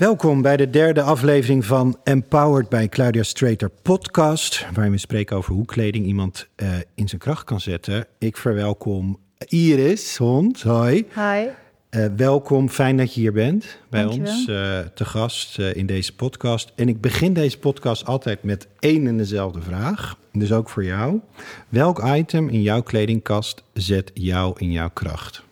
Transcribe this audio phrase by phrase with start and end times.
[0.00, 5.54] Welkom bij de derde aflevering van Empowered bij Claudia Strater podcast, waarin we spreken over
[5.54, 8.06] hoe kleding iemand uh, in zijn kracht kan zetten.
[8.18, 9.18] Ik verwelkom
[9.48, 10.62] Iris Hond.
[10.62, 11.06] Hoi.
[11.14, 11.46] Hi.
[11.90, 14.32] Uh, welkom, fijn dat je hier bent bij Dankjewel.
[14.32, 16.72] ons uh, te gast in deze podcast.
[16.76, 21.20] En ik begin deze podcast altijd met één en dezelfde vraag, dus ook voor jou.
[21.68, 25.48] Welk item in jouw kledingkast zet jou in jouw kracht?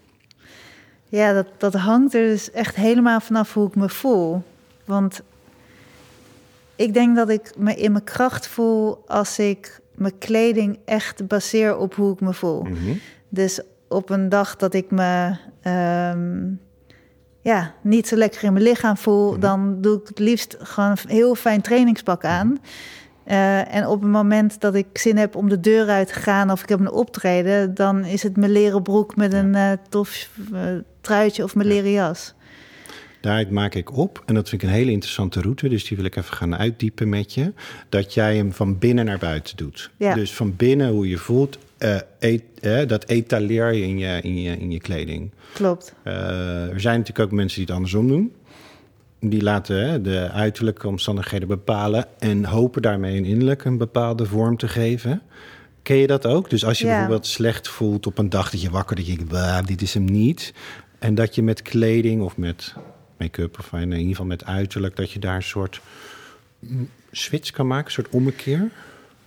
[1.09, 4.43] Ja, dat, dat hangt er dus echt helemaal vanaf hoe ik me voel.
[4.85, 5.23] Want
[6.77, 11.77] ik denk dat ik me in mijn kracht voel als ik mijn kleding echt baseer
[11.77, 12.63] op hoe ik me voel.
[12.63, 13.01] Mm -hmm.
[13.29, 16.61] Dus op een dag dat ik me um,
[17.41, 19.27] ja, niet zo lekker in mijn lichaam voel, Mhm.
[19.27, 19.41] mm -hmm.
[19.41, 22.59] dan doe ik het liefst gewoon een heel fijn trainingspak aan.
[23.31, 26.51] Uh, en op het moment dat ik zin heb om de deur uit te gaan
[26.51, 30.29] of ik heb een optreden, dan is het mijn leren broek met een uh, tof
[30.53, 30.61] uh,
[31.01, 32.35] truitje of mijn leren jas.
[33.21, 36.07] Daaruit maak ik op, en dat vind ik een hele interessante route, dus die wil
[36.07, 37.53] ik even gaan uitdiepen met je,
[37.89, 39.91] dat jij hem van binnen naar buiten doet.
[39.97, 40.15] Ja.
[40.15, 41.59] Dus van binnen hoe je voelt,
[42.19, 42.43] et,
[42.87, 45.31] dat etaleer je in je, in je, in je kleding.
[45.53, 45.95] Klopt.
[46.05, 48.33] Uh, er zijn natuurlijk ook mensen die het andersom doen.
[49.21, 54.57] Die laten hè, de uiterlijke omstandigheden bepalen en hopen daarmee een innerlijk een bepaalde vorm
[54.57, 55.23] te geven.
[55.83, 56.51] Ken je dat ook?
[56.51, 56.91] Dus als je Ja.
[56.91, 59.95] bijvoorbeeld slecht voelt op een dag dat je wakker, dat je denkt, "Bah, dit is
[59.95, 60.53] hem niet.
[60.99, 62.75] En dat je met kleding of met
[63.19, 65.81] make-up of in ieder geval met uiterlijk, dat je daar een soort
[66.59, 68.71] mm, switch kan maken, een soort ommekeer.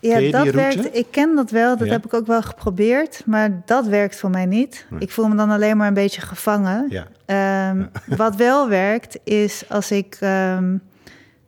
[0.02, 0.96] Ja, dat werkt.
[0.98, 1.94] Ik ken dat wel, dat Ja.
[1.94, 4.86] heb ik ook wel geprobeerd, maar dat werkt voor mij niet.
[4.90, 5.00] Nee.
[5.00, 6.86] Ik voel me dan alleen maar een beetje gevangen.
[6.90, 7.08] Ja.
[7.26, 7.86] Ehm,
[8.24, 10.78] wat wel werkt, is als ik ehm,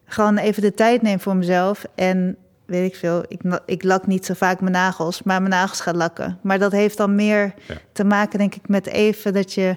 [0.06, 4.26] gewoon even de tijd neem voor mezelf en weet ik veel, ik, ik lak niet
[4.26, 6.40] zo vaak mijn nagels, maar mijn nagels gaan lakken.
[6.42, 7.54] Maar dat heeft dan meer
[7.92, 9.76] te maken, denk ik, met even dat je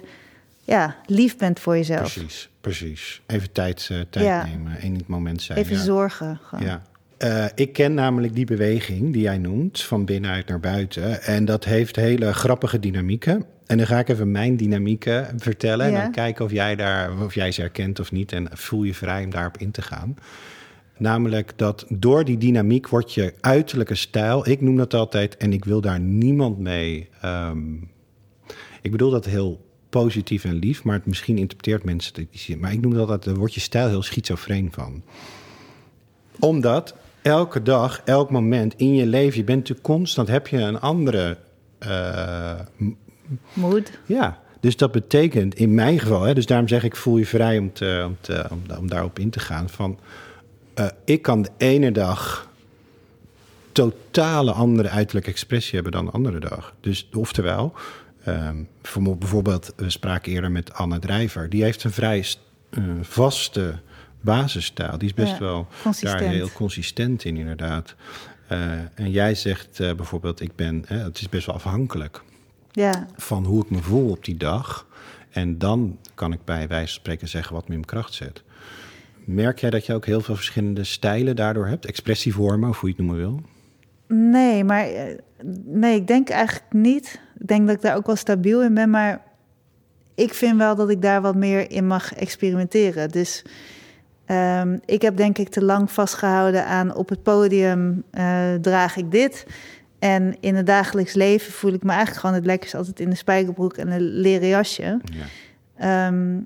[0.63, 2.13] ja, lief bent voor jezelf.
[2.13, 3.21] Precies, precies.
[3.27, 5.57] Even tijd, eh, tijd nemen, in het moment zijn.
[5.57, 6.39] Even zorgen.
[6.43, 6.65] Gewoon.
[6.65, 6.81] Ja.
[7.17, 11.21] Eh, ik ken namelijk die beweging die jij noemt, van binnenuit naar buiten.
[11.21, 13.45] En dat heeft hele grappige dynamieken.
[13.65, 15.85] En dan ga ik even mijn dynamieken vertellen.
[15.85, 18.31] En dan kijken of jij, daar, of jij ze herkent of niet.
[18.31, 20.15] En voel je vrij om daarop in te gaan.
[20.97, 24.49] Namelijk dat door die dynamiek wordt je uiterlijke stijl.
[24.49, 27.09] Ik noem dat altijd, en ik wil daar niemand mee.
[27.21, 27.73] ehm,
[28.81, 32.13] ik bedoel dat heel positief en lief, maar het, misschien interpreteert mensen.
[32.59, 35.03] Maar ik noem dat altijd, daar wordt je stijl heel schizofreen van
[36.39, 40.79] omdat elke dag, elk moment in je leven, je bent natuurlijk constant, heb je een
[40.79, 41.37] andere.
[41.79, 42.89] eh, m-
[43.53, 43.91] Moed.
[44.05, 47.57] ja, dus dat betekent in mijn geval, hè, dus daarom zeg ik, voel je vrij
[47.57, 49.69] om, te, om, te, om, da- om daarop in te gaan.
[49.69, 49.99] Van,
[50.73, 52.49] eh, ik kan de ene dag
[53.71, 56.73] totale andere uiterlijke expressie hebben dan de andere dag.
[56.81, 57.73] Dus oftewel,
[58.23, 62.25] ehm, voor- bijvoorbeeld, we spraken eerder met Anne Drijver, die heeft een vrij
[62.69, 63.79] eh, vaste
[64.35, 64.97] basisstijl.
[64.97, 66.19] Die is best Ja, wel consistent.
[66.19, 67.95] daar heel consistent in, inderdaad.
[68.47, 72.23] Eh, en jij zegt eh, bijvoorbeeld, ik ben, hè, het is best wel afhankelijk
[72.71, 74.87] Ja, van hoe ik me voel op die dag.
[75.29, 78.43] En dan kan ik bij wijze van spreken zeggen wat me in mijn kracht zet.
[79.25, 81.85] Merk jij dat je ook heel veel verschillende stijlen daardoor hebt?
[81.85, 83.41] Expressievormen, of hoe je het noemen wil?
[84.17, 85.17] Nee, maar eh,
[85.65, 87.19] nee, ik denk eigenlijk niet.
[87.39, 89.21] Ik denk dat ik daar ook wel stabiel in ben, maar
[90.15, 93.09] ik vind wel dat ik daar wat meer in mag experimenteren.
[93.09, 93.43] Dus
[94.27, 99.11] ehm, ik heb denk ik te lang vastgehouden aan op het podium eh, draag ik
[99.11, 99.45] dit.
[99.99, 103.15] En in het dagelijks leven voel ik me eigenlijk gewoon het lekkerst altijd in de
[103.15, 104.99] spijkerbroek en een leren jasje.
[105.03, 105.25] Ja,
[105.77, 106.39] Ehm,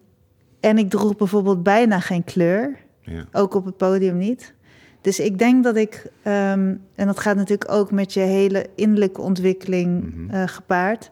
[0.60, 2.76] en ik droeg bijvoorbeeld bijna geen kleur.
[3.02, 3.26] ja.
[3.32, 4.54] Ook op het podium niet.
[5.02, 9.22] Dus ik denk dat ik, ehm, en dat gaat natuurlijk ook met je hele innerlijke
[9.22, 10.30] ontwikkeling Mhm.
[10.36, 11.12] eh, gepaard,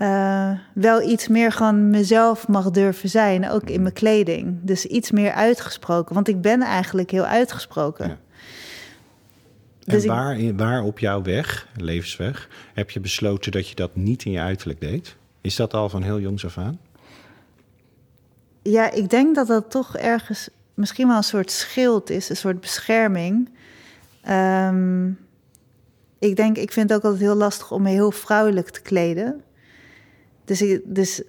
[0.00, 4.58] eh, wel iets meer gewoon mezelf mag durven zijn, ook in mijn kleding.
[4.62, 8.08] Dus iets meer uitgesproken, want ik ben eigenlijk heel uitgesproken.
[8.08, 8.18] Ja.
[9.84, 13.96] Dus en waar, in- waar op jouw weg, levensweg, heb je besloten dat je dat
[13.96, 15.16] niet in je uiterlijk deed?
[15.40, 16.78] Is dat al van heel jongs af aan?
[18.62, 22.60] Ja, ik denk dat dat toch ergens misschien wel een soort schild is, een soort
[22.60, 23.48] bescherming.
[24.22, 25.08] Ehm,
[26.18, 29.42] ik denk, ik vind het ook altijd heel lastig om me heel vrouwelijk te kleden.
[30.50, 31.22] Dus ik, dus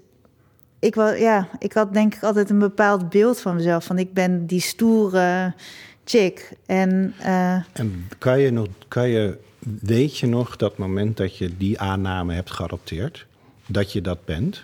[0.80, 3.86] ik, wel, ja, ik had denk ik altijd een bepaald beeld van mezelf.
[3.86, 5.54] Van ik ben die stoere
[6.06, 6.52] chick.
[6.66, 9.38] En eh, En kan je nog, kan je,
[9.80, 13.26] weet je nog dat moment dat je die aanname hebt geadopteerd?
[13.66, 14.64] Dat je dat bent?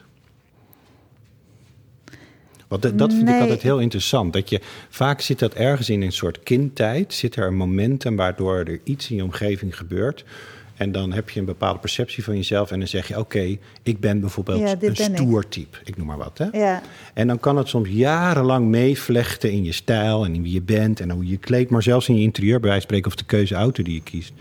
[2.68, 4.33] Want dat, dat vind ik altijd heel interessant.
[4.33, 7.13] Dat je, vaak zit dat ergens in een soort kindtijd.
[7.13, 10.25] Zit er een momentum waardoor er iets in je omgeving gebeurt.
[10.77, 12.71] En dan heb je een bepaalde perceptie van jezelf.
[12.71, 14.95] En dan zeg je: Oké, ik ben bijvoorbeeld Ja, een ben ik.
[14.95, 15.77] stoer type.
[15.83, 16.38] Ik noem maar wat.
[16.38, 16.45] Hè?
[16.51, 16.81] Ja,
[17.13, 21.00] En dan kan het soms jarenlang meevlechten in je stijl en in wie je bent
[21.00, 23.25] en hoe je kleedt, maar zelfs in je interieur, bij wijze van spreken, of de
[23.25, 24.33] keuze auto die je kiest.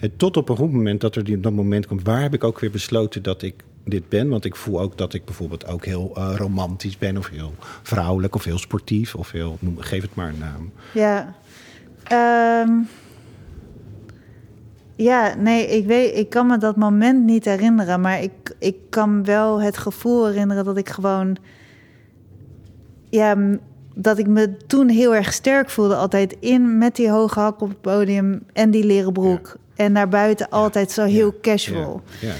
[0.00, 2.44] En tot op een goed moment dat er die, dat moment komt, waar heb ik
[2.44, 3.54] ook weer besloten dat ik
[3.84, 4.28] dit ben?
[4.28, 8.34] Want ik voel ook dat ik bijvoorbeeld ook heel eh, romantisch ben, of heel vrouwelijk,
[8.34, 10.72] of heel sportief, of heel, noem, geef het maar een naam.
[10.94, 11.34] ja.
[12.04, 12.70] Ehm,
[14.96, 18.00] ja, nee, ik, weet, ik kan me dat moment niet herinneren.
[18.00, 21.36] Maar ik, ik kan wel het gevoel herinneren dat ik gewoon...
[23.10, 23.36] Ja,
[23.94, 25.96] dat ik me toen heel erg sterk voelde.
[25.96, 29.56] Altijd in met die hoge hak op het podium en die leren broek.
[29.76, 32.02] En naar buiten altijd zo heel Ja, casual.
[32.20, 32.32] Ja.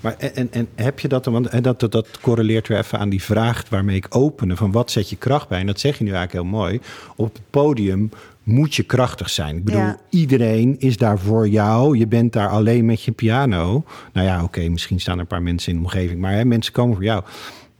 [0.00, 2.78] Maar en, en, en heb je dat dan, want en dat, dat, dat correleert weer
[2.78, 5.60] even aan die vraag waarmee ik opende: van wat zet je kracht bij?
[5.60, 6.80] En dat zeg je nu eigenlijk heel mooi.
[7.16, 8.10] Op het podium
[8.42, 9.56] moet je krachtig zijn.
[9.56, 9.98] Ik bedoel, Ja.
[10.10, 11.98] iedereen is daar voor jou.
[11.98, 13.84] Je bent daar alleen met je piano.
[14.12, 16.72] Nou ja, oké, misschien staan er een paar mensen in de omgeving, maar hè, mensen
[16.72, 17.24] komen voor jou.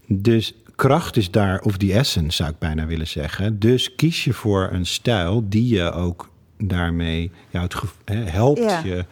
[0.06, 3.58] Dus kracht is daar, of die essence zou ik bijna willen zeggen.
[3.58, 6.28] Dus kies je voor een stijl die je ook
[6.58, 7.74] daarmee jou het
[8.04, 8.80] hè, helpt Ja.
[8.84, 9.04] je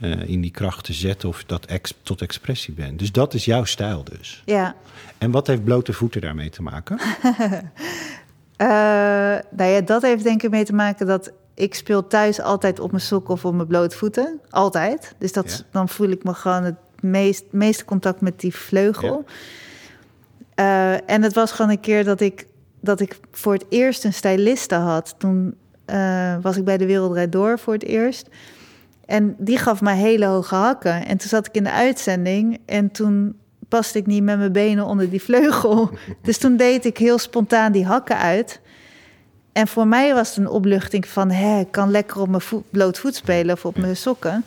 [0.00, 2.98] eh, in die kracht te zetten of dat ex, tot expressie bent.
[2.98, 4.42] Dus dat is jouw stijl dus.
[4.44, 4.74] Ja.
[5.18, 6.98] En wat heeft blote voeten daarmee te maken?
[8.58, 8.68] Eh,
[9.50, 12.90] nou ja, dat heeft denk ik mee te maken dat ik speel thuis altijd op
[12.90, 14.40] mijn sokken of op mijn blote voeten.
[14.50, 15.14] Altijd.
[15.18, 15.64] Dus dat, Ja.
[15.70, 19.24] dan voel ik me gewoon het meest, meeste contact met die vleugel.
[20.54, 22.46] Eh, en het was gewoon een keer dat ik,
[22.80, 25.14] dat ik voor het eerst een styliste had.
[25.18, 28.28] Toen eh, was ik bij de Wereldrijd Door voor het eerst.
[29.06, 31.06] En die gaf mij hele hoge hakken.
[31.06, 33.36] En toen zat ik in de uitzending en toen
[33.68, 35.90] paste ik niet met mijn benen onder die vleugel.
[36.22, 38.60] Dus toen deed ik heel spontaan die hakken uit.
[39.52, 41.30] En voor mij was het een opluchting van...
[41.30, 44.44] Hè, ik kan lekker op mijn voet, bloot voet spelen of op mijn sokken.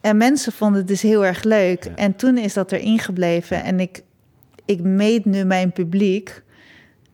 [0.00, 1.90] En mensen vonden het dus heel erg leuk.
[1.96, 3.62] En toen is dat erin gebleven.
[3.62, 4.02] En ik,
[4.64, 6.42] ik meet nu mijn publiek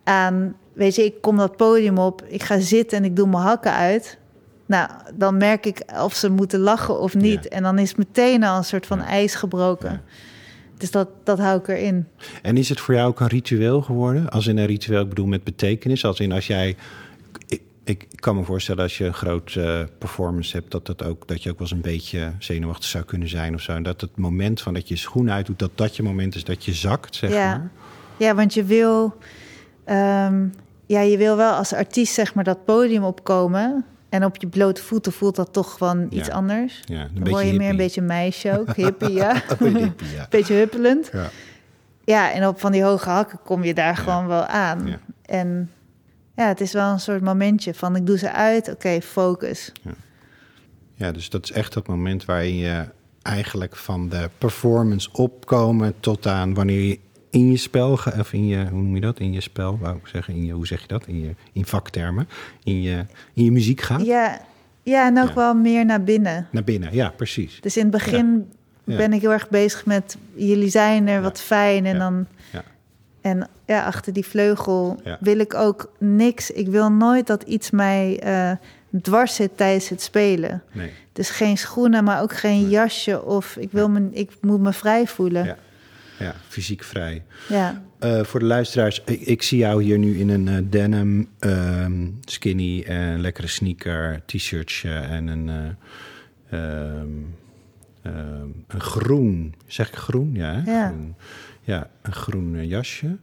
[0.05, 0.56] aan...
[0.73, 3.73] Weet je, ik kom dat podium op, ik ga zitten en ik doe mijn hakken
[3.73, 4.19] uit.
[4.67, 7.44] Nou, dan merk ik of ze moeten lachen of niet.
[7.44, 7.50] Ja.
[7.50, 9.06] En dan is meteen al een soort van Ja.
[9.06, 9.91] ijs gebroken.
[9.91, 10.00] Ja.
[10.78, 12.06] Dus dat, dat hou ik erin.
[12.42, 14.28] En is het voor jou ook een ritueel geworden?
[14.28, 16.04] Als in een ritueel, ik bedoel met betekenis.
[16.04, 16.76] Als in als jij.
[17.46, 21.28] Ik, ik kan me voorstellen als je een groot eh, performance hebt, dat, dat, ook,
[21.28, 23.72] dat je ook wel eens een beetje zenuwachtig zou kunnen zijn of zo.
[23.72, 26.64] En dat het moment van dat je schoenen uitdoet, dat dat je moment is dat
[26.64, 27.48] je zakt, zeg Ja.
[27.48, 27.70] maar.
[28.16, 29.16] Ja, want je wil,
[29.84, 30.46] ehm,
[30.86, 33.84] ja, je wil wel als artiest zeg maar dat podium opkomen.
[34.08, 36.34] En op je blote voeten voelt dat toch gewoon iets Ja.
[36.34, 36.82] anders.
[36.84, 37.76] Ja, een Dan word je meer een hippie.
[37.76, 39.43] beetje meisje ook, hippie, ja.
[39.58, 40.26] Hippie, ja.
[40.31, 41.10] beetje huppelend.
[41.12, 41.31] Ja.
[42.05, 44.96] Ja, en op van die hoge hakken kom je daar gewoon wel aan.
[45.25, 45.70] En
[46.37, 49.72] ja, het is wel een soort momentje van ik doe ze uit, oké, focus.
[50.94, 52.84] Ja, dus dat is echt dat moment waarin je
[53.22, 56.99] eigenlijk van de performance opkomen tot aan wanneer je
[57.30, 59.19] in je spel of in je, hoe noem je dat?
[59.20, 61.06] In je spel, wou ik zeggen, in je, hoe zeg je dat?
[61.06, 62.28] In je in vaktermen,
[62.64, 63.04] in je,
[63.34, 64.06] in je muziek gaat.
[64.06, 64.40] Ja,
[64.82, 65.34] ja en ook Ja.
[65.34, 66.46] wel meer naar binnen.
[66.50, 67.58] Naar binnen, ja, precies.
[67.60, 68.48] Dus in het begin
[68.84, 68.96] Ja.
[68.96, 71.86] ben ik heel erg bezig met jullie zijn er, wat fijn.
[71.86, 71.98] En Ja.
[71.98, 72.62] dan Ja.
[73.20, 76.50] en ja, achter die vleugel wil ik ook niks.
[76.50, 78.50] Ik wil nooit dat iets mij eh,
[79.02, 80.62] dwars zit tijdens het spelen.
[80.72, 80.90] Nee.
[81.12, 82.69] Dus geen schoenen, maar ook geen Nee.
[82.70, 83.24] jasje.
[83.24, 85.56] Of ik, wil me, ik moet me vrij voelen.
[86.19, 86.35] Ja.
[86.49, 87.25] Fysiek vrij.
[87.49, 87.82] Ja.
[87.99, 92.06] Eh, voor de luisteraars, ik, ik zie jou hier nu in een eh, denim, ehm,
[92.20, 97.08] skinny, en lekkere sneaker, t-shirtje en een, eh, ehm,
[98.03, 100.31] ehm, een groen, zeg ik groen?
[100.34, 100.63] Ja?
[100.67, 100.87] Ja.
[100.89, 101.15] Groen.
[101.63, 103.17] ja een groen jasje.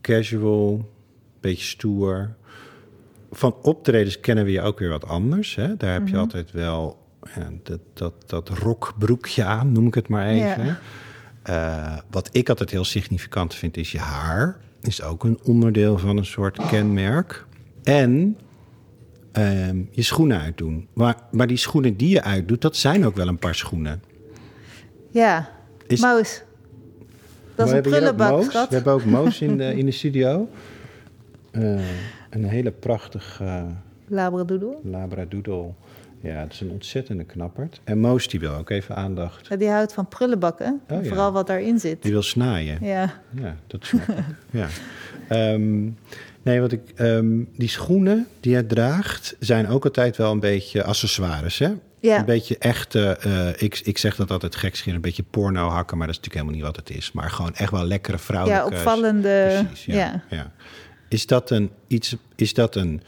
[0.00, 0.90] Casual,
[1.40, 2.34] beetje stoer.
[3.30, 5.54] Van optredens kennen we je ook weer wat anders.
[5.54, 5.76] Hè?
[5.76, 6.20] Daar heb je Mhm.
[6.22, 7.00] altijd wel
[7.34, 10.64] ja, dat, dat, dat rokbroekje aan, noem ik het maar even.
[10.64, 10.78] Ja.
[11.42, 14.56] Eh, wat ik altijd heel significant vind, is je haar.
[14.80, 17.46] Is ook een onderdeel van een soort kenmerk.
[17.82, 18.36] En
[19.32, 20.88] ehm, je schoenen uitdoen.
[20.92, 24.02] Maar, maar die schoenen die je uitdoet, dat zijn ook wel een paar schoenen.
[25.10, 25.50] Ja.
[25.86, 26.42] Is- Moos.
[27.54, 28.68] Dat is een we hebben hier ook prullenbak, schat.
[28.68, 30.48] We hebben ook Moos in de, in de studio.
[31.50, 31.80] Eh,
[32.30, 33.66] een hele prachtige
[34.06, 34.76] Labradoodle.
[34.82, 35.72] labradoodle.
[36.22, 37.80] Ja, het is een ontzettende knappert.
[37.84, 39.46] En Moos die wil ook even aandacht.
[39.48, 40.80] Ja, die houdt van prullenbakken.
[40.88, 41.08] Oh, ja.
[41.08, 42.02] Vooral wat daarin zit.
[42.02, 42.78] Die wil snaaien.
[42.80, 43.14] Ja.
[43.30, 44.16] Ja, dat snap ik.
[44.60, 44.68] Ja.
[45.28, 45.82] Ehm,
[46.42, 50.84] nee, wat ik, ehm, die schoenen die hij draagt zijn ook altijd wel een beetje
[50.84, 51.72] accessoires, hè?
[52.00, 52.18] Ja.
[52.18, 56.06] Een beetje echte, eh, ik, ik zeg dat altijd gekscherend, een beetje porno hakken, maar
[56.06, 57.12] dat is natuurlijk helemaal niet wat het is.
[57.12, 58.70] Maar gewoon echt wel lekkere vrouwelijke...
[58.70, 59.64] Ja, opvallende.
[59.64, 59.94] Precies, ja.
[59.94, 60.22] ja.
[60.28, 60.52] ja.
[61.08, 63.02] Is dat een iets, is dat een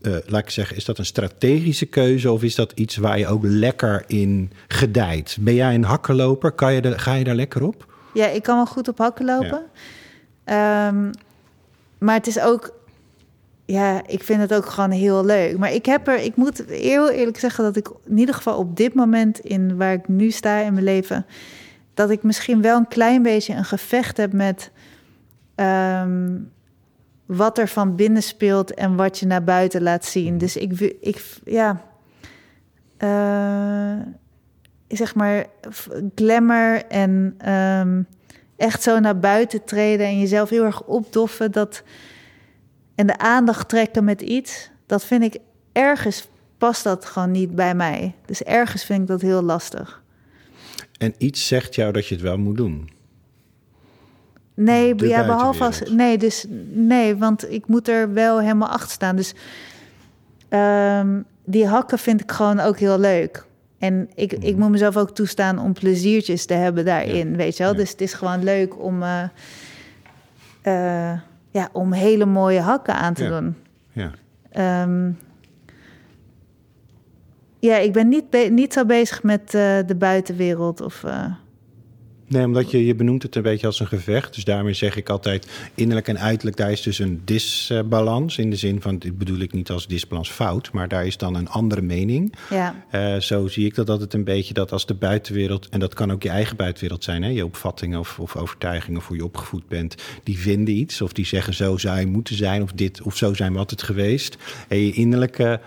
[0.00, 3.26] eh, laat ik zeggen, is dat een strategische keuze of is dat iets waar je
[3.26, 5.36] ook lekker in gedijt?
[5.40, 6.52] Ben jij een hakkenloper?
[6.52, 7.86] Kan je de, ga je daar lekker op?
[8.14, 9.62] Ja, ik kan wel goed op hakken lopen.
[10.44, 11.12] Ehm,
[11.98, 12.74] maar het is ook,
[13.64, 15.58] ja, ik vind het ook gewoon heel leuk.
[15.58, 18.76] Maar ik heb er, ik moet heel eerlijk zeggen dat ik in ieder geval op
[18.76, 21.26] dit moment in waar ik nu sta in mijn leven,
[21.94, 24.70] dat ik misschien wel een klein beetje een gevecht heb met
[25.54, 26.36] ehm,
[27.30, 30.38] wat er van binnen speelt en wat je naar buiten laat zien.
[30.38, 31.84] Dus ik, ik ja,
[32.98, 34.06] uh,
[34.88, 35.46] zeg maar
[36.14, 38.06] glamour en um,
[38.56, 41.82] echt zo naar buiten treden en jezelf heel erg opdoffen dat
[42.94, 45.38] en de aandacht trekken met iets, dat vind ik
[45.72, 48.14] ergens past dat gewoon niet bij mij.
[48.26, 50.02] Dus ergens vind ik dat heel lastig.
[50.98, 52.90] En iets zegt jou dat je het wel moet doen.
[54.62, 55.82] Nee, ja, behalve als.
[55.90, 59.16] Nee, dus nee, want ik moet er wel helemaal achter staan.
[59.16, 59.34] Dus
[60.48, 63.46] um, die hakken vind ik gewoon ook heel leuk.
[63.78, 64.58] En ik, ik mhm.
[64.58, 67.74] moet mezelf ook toestaan om pleziertjes te hebben daarin, weet je wel.
[67.74, 69.22] Dus het is gewoon leuk om, uh,
[70.66, 71.12] uh,
[71.50, 73.56] ja, om hele mooie hakken aan te doen.
[73.92, 74.82] Ja.
[74.82, 75.18] Um,
[77.58, 81.04] ja, ik ben niet, niet zo bezig met uh, de buitenwereld of...
[82.30, 84.34] Nee, omdat je, je benoemt het een beetje als een gevecht.
[84.34, 88.38] Dus daarmee zeg ik altijd innerlijk en uiterlijk, daar is dus een disbalans.
[88.38, 91.34] In de zin van, dit bedoel ik niet als disbalans fout, maar daar is dan
[91.34, 92.34] een andere mening.
[92.50, 92.84] Ja.
[92.94, 96.12] Uh, zo zie ik dat altijd een beetje dat als de buitenwereld, en dat kan
[96.12, 99.68] ook je eigen buitenwereld zijn, hè, je opvattingen of, of overtuigingen of hoe je opgevoed
[99.68, 103.16] bent, die vinden iets of die zeggen zo zou je moeten zijn of dit of
[103.16, 104.36] zo zijn we altijd geweest.
[104.68, 105.60] En je innerlijke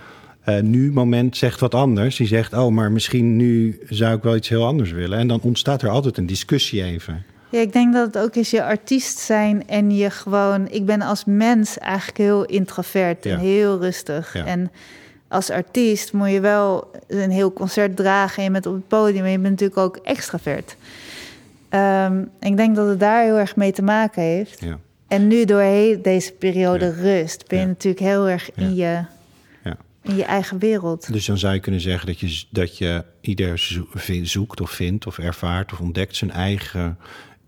[0.45, 2.15] uh, nu moment zegt wat anders.
[2.15, 5.19] Die zegt, oh, maar misschien nu zou ik wel iets heel anders willen.
[5.19, 7.23] En dan ontstaat er altijd een discussie even.
[7.49, 10.67] Ja, ik denk dat het ook is je artiest zijn en je gewoon...
[10.69, 14.35] Ik ben als mens eigenlijk heel introvert en heel rustig.
[14.35, 14.71] En
[15.27, 19.23] als artiest moet je wel een heel concert dragen en je bent op het podium...
[19.25, 20.75] en je bent natuurlijk ook extravert.
[21.69, 24.61] Um, ik denk dat het daar heel erg mee te maken heeft.
[24.61, 24.77] Ja.
[25.07, 25.63] En nu door
[26.01, 28.99] deze periode rust ben je natuurlijk heel erg in je
[30.03, 31.13] in je eigen wereld.
[31.13, 33.77] Dus dan zou je kunnen zeggen dat je, dat je ieder
[34.21, 36.97] zoekt of vindt of ervaart of ontdekt zijn eigen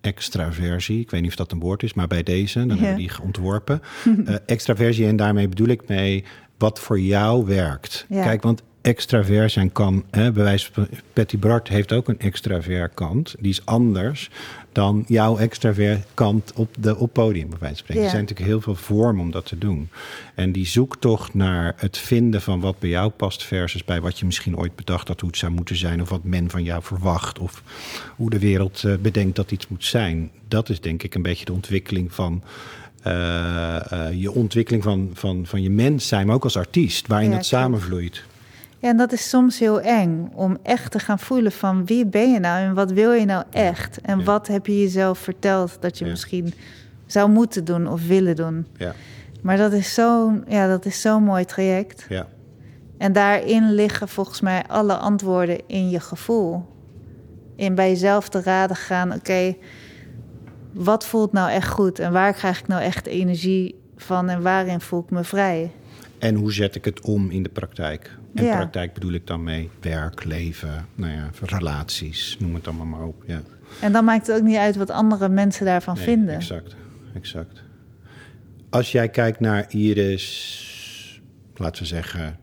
[0.02, 1.00] extraversie.
[1.00, 3.22] Ik weet niet of dat een woord is, maar bij deze, dan hebben we die
[3.22, 3.82] ontworpen.
[4.06, 6.24] uh, extraversie en daarmee bedoel ik mee
[6.58, 8.06] wat voor jou werkt.
[8.10, 12.94] Kijk, want extravert zijn kan, hè, bij wijze van Patty Bart heeft ook een extravert
[12.94, 13.36] kant.
[13.40, 14.30] Die is anders
[14.76, 18.04] dan jouw extravert kant op, de, op podium, bij wijze van spreken.
[18.04, 19.90] Er zijn natuurlijk heel veel vormen om dat te doen.
[20.36, 23.44] En die zoektocht naar het vinden van wat bij jou past...
[23.44, 26.02] versus bij wat je misschien ooit bedacht dat hoe het zou moeten zijn...
[26.02, 27.40] of wat men van jou verwacht...
[27.40, 27.64] of
[28.16, 30.32] hoe de wereld uh, bedenkt dat iets moet zijn.
[30.48, 32.44] Dat is denk ik een beetje de ontwikkeling van...
[33.08, 33.14] Uh,
[33.94, 37.36] uh, je ontwikkeling van, van, van je mens zijn, maar ook als artiest, waarin ja,
[37.36, 38.24] dat samenvloeit.
[38.86, 42.32] Ja, en dat is soms heel eng om echt te gaan voelen van wie ben
[42.32, 44.02] je nou en wat wil je nou echt?
[44.02, 46.54] En wat heb je jezelf verteld dat je misschien
[47.06, 48.68] zou moeten doen of willen doen?
[48.78, 48.94] Ja.
[49.42, 52.06] Maar dat is zo'n ja, dat is zo'n mooi traject.
[52.10, 52.28] Ja.
[52.98, 56.66] En daarin liggen volgens mij alle antwoorden in je gevoel.
[57.56, 59.56] In bij jezelf te raden gaan, oké,
[60.72, 64.82] wat voelt nou echt goed en waar krijg ik nou echt energie van en waarin
[64.82, 65.72] voel ik me vrij?
[66.20, 68.18] En hoe zet ik het om in de praktijk?
[68.36, 73.04] En praktijk bedoel ik dan mee werk, leven, nou ja, relaties, noem het allemaal maar
[73.04, 73.24] op.
[73.28, 73.42] Ja.
[73.82, 76.36] En dan maakt het ook niet uit wat andere mensen daarvan vinden.
[76.36, 76.76] Exact,
[77.14, 77.64] exact.
[78.70, 81.22] Als jij kijkt naar Iris,
[81.56, 82.38] laten we zeggen,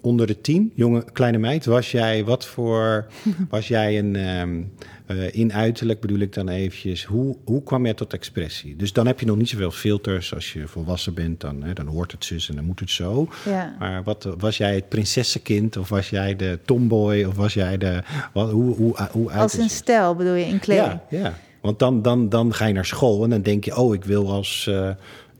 [0.00, 3.06] onder de tien, jonge kleine meid, was jij wat voor,
[3.50, 4.72] was jij een, um,
[5.10, 8.76] uh, in uiterlijk bedoel ik dan eventjes, hoe, hoe kwam jij tot expressie?
[8.76, 10.34] Dus dan heb je nog niet zoveel filters.
[10.34, 13.28] Als je volwassen bent, dan, hè, dan hoort het zus en dan moet het zo.
[13.44, 13.76] Ja.
[13.78, 18.02] Maar wat, was jij het prinsessenkind of was jij de tomboy of was jij de,
[18.32, 21.00] wat, hoe, hoe, hoe Als een stijl bedoel je, in kleding?
[21.10, 21.38] Ja, ja.
[21.60, 24.30] want dan, dan, dan ga je naar school en dan denk je, oh, ik wil
[24.30, 24.66] als...
[24.68, 24.90] Uh,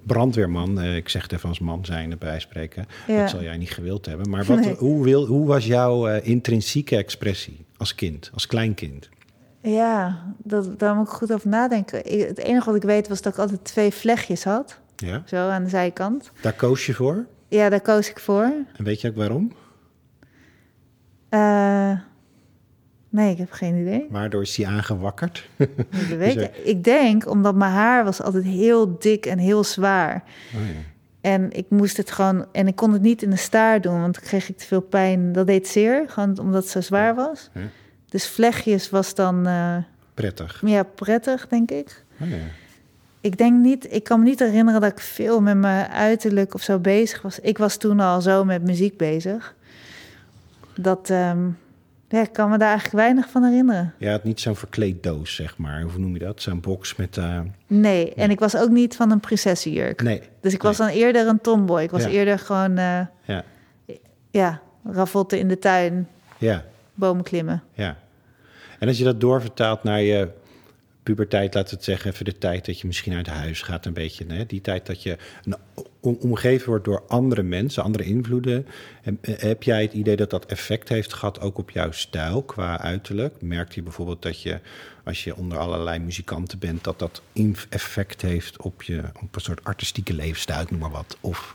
[0.03, 2.87] brandweerman, uh, ik zeg het even als man zijn bij spreken.
[3.07, 3.21] Ja.
[3.21, 4.31] Dat zal jij niet gewild hebben.
[4.31, 4.75] Maar wat, nee.
[4.75, 9.09] hoe, wil, hoe was jouw uh, intrinsieke expressie als kind, als kleinkind?
[9.63, 12.13] Ja, dat, daar moet ik goed over nadenken.
[12.13, 14.79] Ik, het enige wat ik weet was dat ik altijd twee vlechtjes had.
[14.97, 15.23] Ja.
[15.27, 16.31] Zo aan de zijkant.
[16.41, 17.27] Daar koos je voor?
[17.49, 18.53] Ja, daar koos ik voor.
[18.77, 19.53] En weet je ook waarom?
[21.31, 21.99] Uh,
[23.09, 24.07] nee, ik heb geen idee.
[24.11, 25.49] Waardoor is hij aangewakkerd?
[26.09, 26.57] Dat weet ik.
[26.57, 30.23] ik denk omdat mijn haar was altijd heel dik en heel zwaar.
[30.55, 30.83] Oh, ja.
[31.21, 32.47] En ik moest het gewoon...
[32.53, 34.81] En ik kon het niet in de staart doen, want dan kreeg ik te veel
[34.81, 35.33] pijn.
[35.33, 37.51] Dat deed zeer, gewoon omdat het zo zwaar was.
[37.55, 37.61] Ja.
[38.09, 39.49] Dus vlechtjes was dan...
[39.49, 39.77] Uh,
[40.15, 40.63] prettig.
[40.65, 42.05] Ja, prettig, denk ik.
[42.21, 42.37] Oh, ja.
[43.21, 46.63] Ik denk niet, ik kan me niet herinneren dat ik veel met mijn uiterlijk of
[46.63, 47.41] zo bezig was.
[47.41, 49.55] Ik was toen al zo met muziek bezig.
[50.75, 51.49] Dat, ehm,
[52.09, 53.95] ja, ik kan me daar eigenlijk weinig van herinneren.
[53.99, 55.83] Je had niet zo'n verkleeddoos, zeg maar.
[55.83, 56.43] Hoe noem je dat?
[56.43, 57.17] Zo'n box met...
[57.17, 60.03] eh, Nee, en ik was ook niet van een prinsessenjurk.
[60.03, 60.23] Nee.
[60.41, 61.83] Dus ik was dan eerder een tomboy.
[61.83, 62.09] Ik was Ja.
[62.09, 63.45] eerder gewoon, eh, Ja,
[64.31, 67.63] ja, ravotten in de tuin, ja, bomen klimmen.
[67.75, 67.97] ja.
[68.79, 70.29] En als je dat doorvertaalt naar je
[71.03, 73.93] puberteit, laten we het zeggen, even de tijd dat je misschien uit huis gaat, een
[73.93, 74.25] beetje.
[74.29, 74.47] Hè?
[74.47, 75.55] Die tijd dat je een,
[76.01, 78.67] omgeven wordt door andere mensen, andere invloeden.
[79.03, 82.81] En, heb jij het idee dat dat effect heeft gehad ook op jouw stijl qua
[82.81, 83.35] uiterlijk?
[83.41, 84.61] Merkt je bijvoorbeeld dat je,
[85.05, 87.23] als je onder allerlei muzikanten bent, dat dat
[87.69, 91.17] effect heeft op je op een soort artistieke levensstijl, noem maar wat?
[91.21, 91.55] Of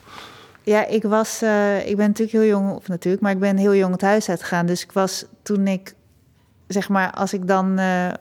[0.63, 3.75] Ja, ik was, eh, ik ben natuurlijk heel jong, of natuurlijk, maar ik ben heel
[3.75, 4.65] jong het huis uitgegaan.
[4.65, 5.93] Dus ik was toen ik,
[6.67, 8.13] zeg maar, als ik dan eh,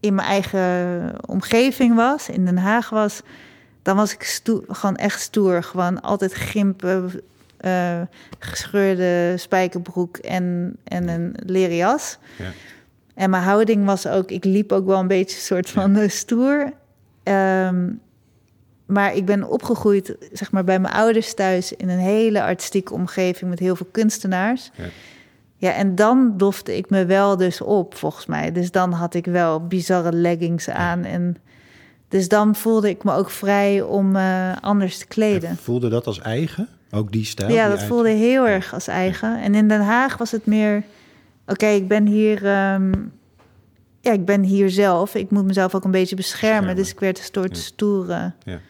[0.00, 3.22] in mijn eigen omgeving was, in Den Haag was,
[3.86, 5.62] dan was ik stoer, gewoon echt stoer.
[5.62, 7.10] Gewoon altijd gimpen,
[7.56, 8.00] eh,
[8.38, 12.18] gescheurde spijkerbroek en, en een leren jas.
[12.38, 12.50] ja,
[13.14, 16.72] En mijn houding was ook, ik liep ook wel een beetje soort van eh, stoer.
[17.22, 17.92] Ehm,
[18.86, 23.50] maar ik ben opgegroeid, zeg maar, bij mijn ouders thuis in een hele artistieke omgeving
[23.50, 24.70] met heel veel kunstenaars.
[24.74, 24.84] Ja.
[25.56, 28.52] Ja, en dan dofte ik me wel dus op, volgens mij.
[28.52, 31.04] Dus dan had ik wel bizarre leggings aan.
[31.04, 31.36] En
[32.08, 35.48] dus dan voelde ik me ook vrij om eh, anders te kleden.
[35.48, 36.68] En voelde dat als eigen?
[36.90, 37.50] Ook die stijl?
[37.52, 39.42] Ja, die dat voelde heel erg als eigen.
[39.42, 40.82] En in Den Haag was het meer...
[41.46, 42.44] Oké, ik ben hier...
[42.46, 42.92] ehm,
[44.00, 45.14] ja, ik ben hier zelf.
[45.14, 46.50] Ik moet mezelf ook een beetje beschermen.
[46.50, 46.82] Beschermen.
[46.82, 47.62] Dus ik werd een soort Ja.
[47.62, 48.32] stoere...
[48.44, 48.60] Ja.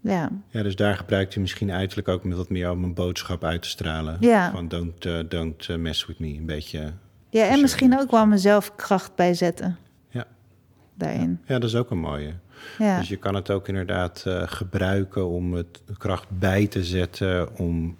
[0.00, 3.44] Ja, Ja, dus daar gebruikt u misschien uiterlijk ook met wat meer om een boodschap
[3.44, 4.16] uit te stralen.
[4.20, 4.50] Ja.
[4.50, 6.92] Van don't, eh, don't eh, mess with me, een beetje.
[7.30, 9.76] ja en misschien ook wel mezelf kracht bijzetten.
[10.94, 11.40] Daarin.
[11.46, 12.32] ja, dat is ook een mooie.
[12.78, 17.56] Ja, Dus je kan het ook inderdaad eh, gebruiken om het kracht bij te zetten...
[17.58, 17.96] om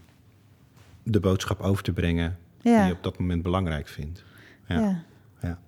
[1.03, 4.25] de boodschap over te brengen die je op dat moment belangrijk vindt.
[4.69, 5.03] Ja.
[5.43, 5.59] ja.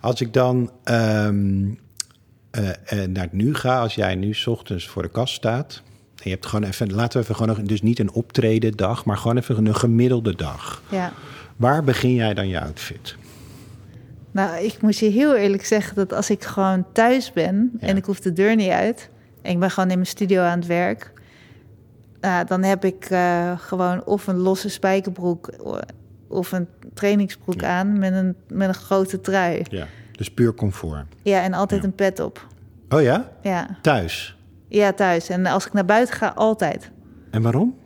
[0.00, 1.70] Als ik dan ehm,
[2.50, 2.68] eh,
[3.02, 5.82] eh, naar het nu ga, als jij nu 's ochtends voor de kast staat.
[6.16, 9.04] En je hebt gewoon even, laten we even gewoon, nog- dus niet een optreden dag,
[9.04, 10.82] maar gewoon even een gemiddelde dag.
[10.90, 11.12] ja.
[11.56, 13.16] Waar begin jij dan je outfit?
[14.32, 17.86] Nou, ik moet je heel eerlijk zeggen dat als ik gewoon thuis ben Ja.
[17.86, 19.08] en ik hoef de deur niet uit
[19.42, 21.12] en ik ben gewoon in mijn studio aan het werk,
[22.20, 25.50] nou, dan heb ik eh, gewoon of een losse spijkerbroek
[26.28, 27.68] of een trainingsbroek Ja.
[27.78, 29.62] aan met een, met een grote trui.
[29.70, 29.86] Ja.
[30.12, 31.04] Dus puur comfort.
[31.22, 31.86] Ja, en altijd Ja.
[31.86, 32.46] een pet op.
[32.88, 33.28] Oh ja?
[33.42, 33.78] Ja.
[33.82, 34.36] Thuis.
[34.68, 35.28] ja, thuis.
[35.28, 36.90] En als ik naar buiten ga, altijd.
[37.30, 37.76] En waarom?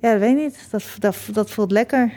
[0.00, 0.66] Ja, dat weet ik niet.
[0.70, 2.12] Dat, dat, dat voelt lekker.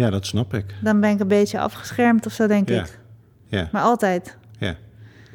[0.00, 0.64] Ja, dat snap ik.
[0.82, 2.80] Dan ben ik een beetje afgeschermd of zo, denk Ja.
[2.80, 2.98] ik.
[3.46, 4.36] Ja, Maar altijd.
[4.58, 4.76] ja.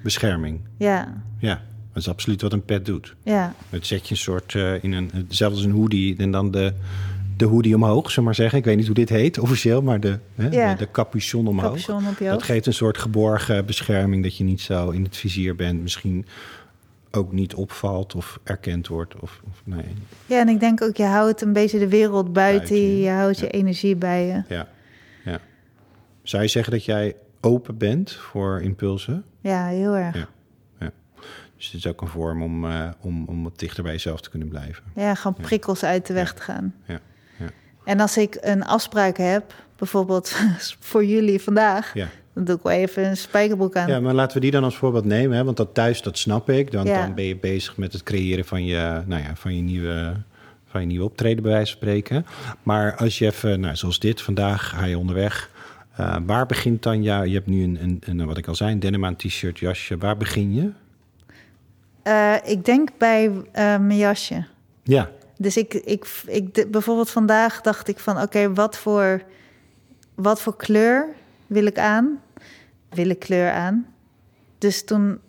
[0.04, 0.60] Bescherming.
[0.78, 1.62] Ja, Ja,
[1.94, 3.16] dat is absoluut wat een pet doet.
[3.24, 6.74] ja, Het zet je een soort eh, in een, zelfs een hoodie en dan de,
[7.38, 8.58] de hoodie omhoog, we maar zeggen.
[8.58, 10.72] Ik weet niet hoe dit heet officieel, maar de, hè, Ja.
[10.74, 11.86] de, de capuchon omhoog.
[11.86, 15.82] capuchon Dat geeft een soort geborgen bescherming dat je niet zo in het vizier bent.
[15.82, 16.26] Misschien
[17.16, 19.20] ook niet opvalt of erkend wordt.
[19.20, 19.86] Of, of nee,
[20.26, 23.40] Ja, en ik denk ook, je houdt een beetje de wereld buiten, Buiten je, houdt
[23.40, 24.44] je energie bij je.
[24.56, 24.68] ja,
[25.24, 25.40] ja.
[26.24, 29.24] Zou je zeggen dat jij open bent voor impulsen?
[29.42, 30.16] Ja, heel erg.
[30.16, 30.28] Ja.
[30.80, 30.92] ja.
[31.58, 34.30] Dus het is ook een vorm om, eh, om, om wat dichter bij jezelf te
[34.30, 34.84] kunnen blijven.
[34.96, 36.76] Ja, gewoon prikkels uit de weg te gaan.
[36.86, 37.00] Ja,
[37.40, 37.50] ja.
[37.86, 40.36] En als ik een afspraak heb, bijvoorbeeld
[40.80, 42.08] voor jullie vandaag, Ja.
[42.36, 43.88] Dan doe ik wel even een spijkerbroek aan.
[43.88, 45.38] Ja, maar laten we die dan als voorbeeld nemen.
[45.38, 45.44] Hè?
[45.44, 46.72] Want dat thuis, dat snap ik.
[46.72, 47.02] Dan, Ja.
[47.06, 50.14] dan ben je bezig met het creëren van je, nou ja, van je, nieuwe,
[50.66, 52.26] van je nieuwe optreden, bij wijze van spreken.
[52.64, 55.50] Maar als je even, nou, zoals dit, vandaag ga je onderweg.
[55.96, 57.24] Eh, waar begint dan jouw...
[57.24, 59.98] Je hebt nu een, een, een, wat ik al zei, een denim aan t-shirt, jasje.
[59.98, 60.72] Waar begin je?
[62.04, 64.46] Eh, ik denk bij eh, mijn jasje.
[64.84, 69.22] Ja, Dus ik, ik, ik, bijvoorbeeld vandaag dacht ik van, oké, wat, voor,
[70.16, 71.08] wat voor kleur
[71.48, 72.20] wil ik aan?
[72.96, 73.86] Wil ik kleur aan?
[74.58, 75.20] Dus toen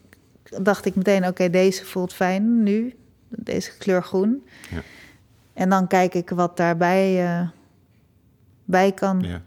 [0.61, 2.95] dacht ik meteen, oké, deze voelt fijn nu.
[3.29, 4.47] Deze kleur groen.
[4.71, 4.83] Ja.
[5.53, 7.49] En dan kijk ik wat daarbij eh,
[8.65, 9.21] bij kan.
[9.21, 9.43] ja,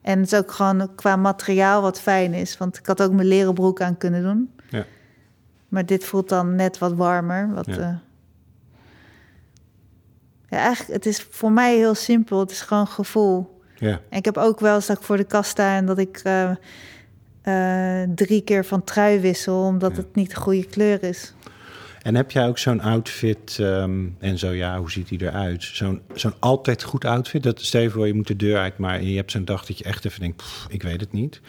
[0.00, 2.58] En het is ook gewoon qua materiaal wat fijn is.
[2.58, 4.50] Want ik had ook mijn leren broek aan kunnen doen.
[4.70, 4.84] ja.
[5.68, 7.54] Maar dit voelt dan net wat warmer.
[7.54, 7.74] Wat, Ja.
[7.74, 8.00] ja.
[10.48, 12.40] ja, eigenlijk, het is voor mij heel simpel.
[12.40, 13.60] Het is gewoon gevoel.
[13.76, 14.00] ja.
[14.08, 16.18] En ik heb ook wel eens dat ik voor de kast sta en dat ik
[16.24, 16.50] eh,
[17.42, 19.96] eh, drie keer van trui wissel, omdat Ja.
[19.96, 21.32] het niet de goede kleur is.
[22.02, 25.62] En heb jij ook zo'n outfit, ehm, en zo ja, hoe ziet die eruit?
[25.62, 29.02] Zo'n zo'n altijd goed outfit, dat stel je voor, je moet de deur uit, maar
[29.02, 31.40] je hebt zo'n dag dat je echt even denkt, pff, ik weet het niet.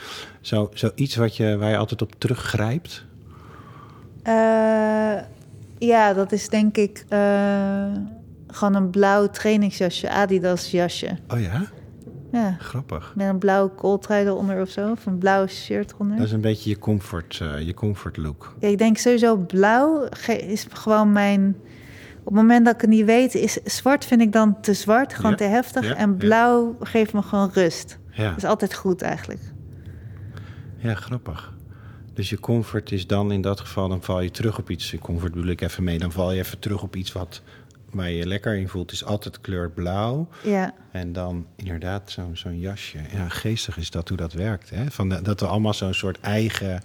[0.42, 3.06] Zo, zoiets wat je, waar je altijd op teruggrijpt?
[4.24, 5.16] Eh,
[5.80, 7.86] ja, dat is denk ik eh,
[8.48, 11.18] gewoon een blauw trainingsjasje, Adidas jasje.
[11.28, 11.64] Oh ja?
[12.32, 13.14] Ja, Grappig.
[13.16, 16.18] met een blauwe kooltrui eronder of zo, of een blauw shirt eronder.
[16.18, 18.56] Dat is een beetje je comfort, eh, je comfort look.
[18.60, 21.56] Ja, ik denk sowieso blauw is gewoon mijn...
[22.20, 25.14] Op het moment dat ik het niet weet, is zwart vind ik dan te zwart,
[25.14, 25.86] gewoon Ja, te heftig.
[25.88, 28.00] ja, en blauw geeft me gewoon rust.
[28.12, 29.40] Ja, Dat is altijd goed eigenlijk.
[30.78, 31.54] ja, grappig.
[32.14, 34.96] Dus je comfort is dan in dat geval, dan val je terug op iets.
[35.02, 37.42] Comfort bedoel ik even mee, dan val je even terug op iets wat,
[37.92, 38.92] waar je je lekker in voelt.
[38.92, 40.28] Is altijd kleur blauw.
[40.44, 42.98] Ja, En dan inderdaad zo'n zo'n jasje.
[43.14, 44.70] Ja, geestig is dat hoe dat werkt.
[44.70, 44.92] Hè?
[44.92, 46.82] Van de- dat we allemaal zo'n soort eigen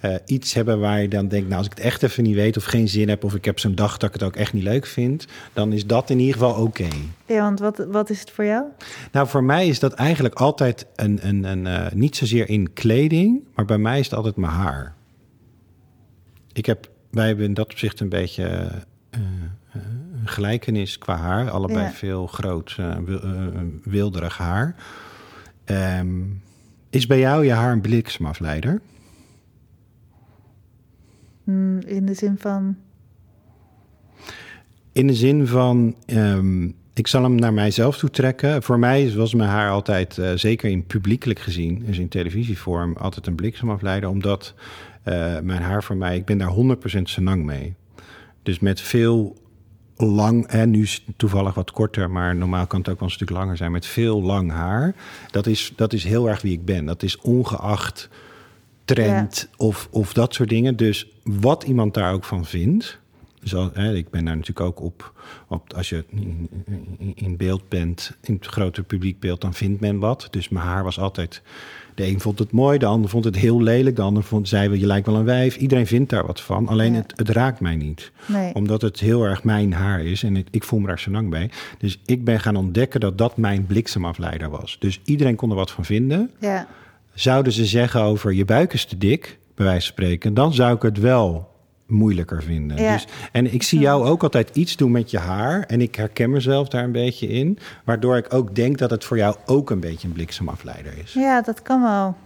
[0.00, 1.46] eh, iets hebben waar je dan denkt...
[1.46, 3.24] nou, als ik het echt even niet weet of geen zin heb...
[3.24, 5.26] of ik heb zo'n dag dat ik het ook echt niet leuk vind...
[5.52, 6.88] dan is dat in ieder geval oké.
[7.26, 8.64] ja want wat, wat is het voor jou?
[9.12, 11.18] Nou, voor mij is dat eigenlijk altijd een...
[11.28, 14.94] een, een eh, niet zozeer in kleding, maar bij mij is het altijd mijn haar.
[16.52, 18.46] Ik heb, wij hebben in dat opzicht een beetje...
[19.10, 19.20] eh,
[20.26, 21.50] gelijkenis qua haar.
[21.50, 21.90] Allebei Ja.
[21.90, 24.74] veel groot, eh, eh, wilderig haar.
[25.64, 26.22] Ehm,
[26.90, 28.80] is bij jou je haar een bliksemafleider?
[31.44, 32.76] Hmm, in de zin van...
[34.92, 38.62] In de zin van, ehm, ik zal hem naar mijzelf toe trekken.
[38.62, 43.26] Voor mij was mijn haar altijd, eh, zeker in publiekelijk gezien, dus in televisievorm, altijd
[43.26, 44.08] een bliksemafleider.
[44.08, 44.54] Omdat
[45.42, 47.74] mijn haar voor mij, ik ben daar 100% senang mee.
[48.42, 49.36] Dus met veel
[49.96, 53.14] lang, en nu is het toevallig wat korter, maar normaal kan het ook wel een
[53.14, 54.94] stuk langer zijn, met veel lang haar.
[55.30, 56.84] Dat is, dat is heel erg wie ik ben.
[56.84, 58.08] Dat is ongeacht
[58.84, 60.76] trend of, of dat soort dingen.
[60.76, 62.98] Dus wat iemand daar ook van vindt.
[63.44, 65.12] Dus al, hè, ik ben daar natuurlijk ook op,
[65.48, 66.04] op als je
[67.14, 70.28] in, beeld bent, in het grotere publiekbeeld, dan vindt men wat.
[70.30, 71.42] Dus mijn haar was altijd.
[71.94, 74.68] De een vond het mooi, de ander vond het heel lelijk, de ander vond, zei
[74.68, 75.56] wel, je lijkt wel een wijf.
[75.56, 76.98] Iedereen vindt daar wat van, alleen Ja.
[76.98, 78.54] het, het raakt mij niet Nee.
[78.54, 81.30] omdat het heel erg mijn haar is en ik, ik voel me daar zo lang
[81.30, 81.50] bij.
[81.78, 84.76] Dus ik ben gaan ontdekken dat dat mijn bliksemafleider was.
[84.80, 86.30] Dus iedereen kon er wat van vinden.
[86.40, 86.66] Ja,
[87.14, 90.74] Zouden ze zeggen over je buik is te dik, bij wijze van spreken, dan zou
[90.76, 91.52] ik het wel
[91.94, 92.76] moeilijker vinden.
[92.82, 92.92] Ja.
[92.92, 96.30] Dus, en ik zie jou ook altijd iets doen met je haar en ik herken
[96.30, 99.80] mezelf daar een beetje in, waardoor ik ook denk dat het voor jou ook een
[99.80, 101.12] beetje een bliksemafleider is.
[101.12, 102.16] ja, dat kan wel.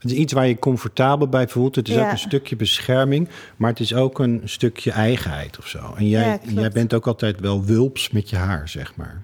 [0.00, 1.74] Het is iets waar je comfortabel bij voelt.
[1.76, 2.04] Het is Ja.
[2.04, 5.94] ook een stukje bescherming, maar het is ook een stukje eigenheid of zo.
[5.96, 9.22] En jij, Ja, jij bent ook altijd wel wulps met je haar, zeg maar.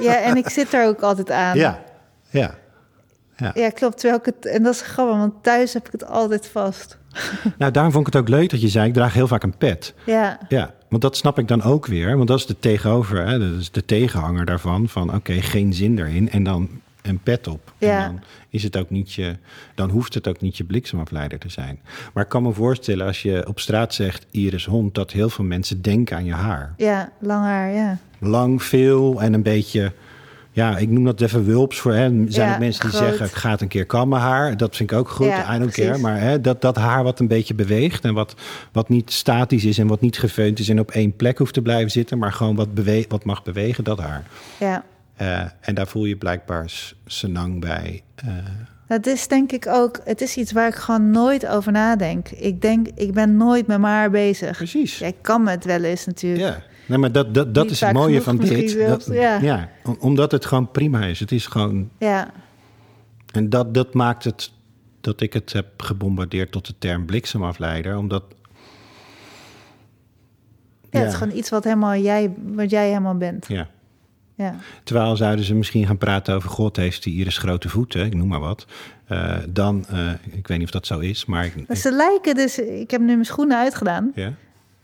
[0.00, 1.56] Ja, en ik zit er ook altijd aan.
[1.64, 1.82] Ja,
[2.30, 2.54] ja.
[3.54, 3.98] Ja, klopt.
[3.98, 6.96] Terwijl ik het, en dat is grappig, want thuis heb ik het altijd vast.
[7.58, 9.56] Nou, daarom vond ik het ook leuk dat je zei, ik draag heel vaak een
[9.56, 9.94] pet.
[10.06, 12.16] Ja, Ja, want dat snap ik dan ook weer.
[12.16, 13.38] Want dat is de tegenover, hè?
[13.38, 14.88] dat is de tegenhanger daarvan.
[14.88, 16.30] Van oké, geen zin erin.
[16.30, 16.68] En dan
[17.02, 17.72] een pet op.
[17.78, 18.04] Ja.
[18.04, 18.20] En dan,
[18.50, 19.36] is het ook niet je,
[19.74, 21.80] dan hoeft het ook niet je bliksemafleider te zijn.
[22.12, 24.94] Maar ik kan me voorstellen als je op straat zegt Iris Hond...
[24.94, 26.74] dat heel veel mensen denken aan je haar.
[26.76, 27.98] ja, lang haar, ja.
[28.18, 29.92] Lang, veel en een beetje...
[30.58, 31.92] Ja, ik noem dat even wulps voor.
[31.92, 32.04] Hè.
[32.04, 33.08] Er zijn Ja, ook mensen die groot.
[33.08, 34.56] zeggen: ik ga het een keer kammen haar.
[34.56, 35.26] Dat vind ik ook goed.
[35.26, 35.84] Ja, I don't precies.
[35.90, 35.98] care.
[35.98, 38.34] Maar hè, dat, dat haar wat een beetje beweegt en wat,
[38.72, 41.62] wat niet statisch is en wat niet gefeund is en op één plek hoeft te
[41.62, 44.22] blijven zitten, maar gewoon wat, bewe wat mag bewegen, dat haar.
[44.58, 44.84] Ja,
[45.16, 46.72] Eh, en daar voel je blijkbaar
[47.06, 48.02] senang bij.
[48.14, 48.28] Eh,
[48.86, 52.28] dat is denk ik ook, het is iets waar ik gewoon nooit over nadenk.
[52.28, 54.56] Ik denk, ik ben nooit met mijn haar bezig.
[54.56, 54.98] precies.
[54.98, 56.54] Ja, ik kan me het wel eens natuurlijk.
[56.54, 56.62] Ja.
[56.88, 58.70] Nee, maar dat, dat, dat is het mooie van dit.
[58.70, 59.38] zelfs, Dat- ja.
[59.40, 61.20] ja, om- omdat het gewoon prima is.
[61.20, 61.90] Het is gewoon.
[61.98, 62.30] Ja,
[63.32, 64.52] En dat, dat maakt het
[65.00, 67.96] dat ik het heb gebombardeerd tot de term bliksemafleider.
[67.96, 68.24] Omdat.
[70.90, 73.46] ja, het is gewoon iets wat, helemaal jij, wat jij helemaal bent.
[73.48, 73.68] Ja.
[74.34, 78.14] Ja, Terwijl zouden ze misschien gaan praten over God heeft die Iris grote voeten, ik
[78.14, 78.66] noem maar wat.
[79.06, 82.58] Eh, dan, eh, ik weet niet of dat zo is, maar ik, ze lijken dus,
[82.58, 84.12] ik heb nu mijn schoenen uitgedaan.
[84.14, 84.32] ja.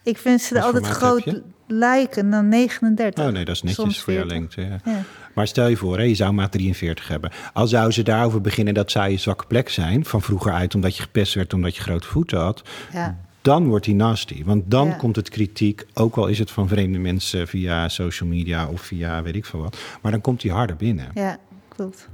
[0.04, 3.24] Ik vind ze er altijd groot lijken dan 39.
[3.24, 4.56] Oh nee, dat is netjes voor jouw 40.
[4.56, 4.60] lengte.
[4.60, 4.92] Ja.
[4.92, 5.02] Ja.
[5.34, 7.30] Maar stel je voor, hè, je zou maat 43 hebben.
[7.52, 10.96] Al zou ze daarover beginnen dat zij je zwakke plek zijn, van vroeger uit omdat
[10.96, 12.62] je gepest werd omdat je grote voeten had,
[12.92, 13.18] Ja.
[13.42, 14.44] dan wordt die nasty.
[14.44, 18.68] Want dan komt het kritiek, ook al is het van vreemde mensen via social media
[18.68, 21.08] of via weet ik veel wat, maar dan komt die harder binnen.
[21.14, 21.36] ja,
[21.68, 22.08] klopt.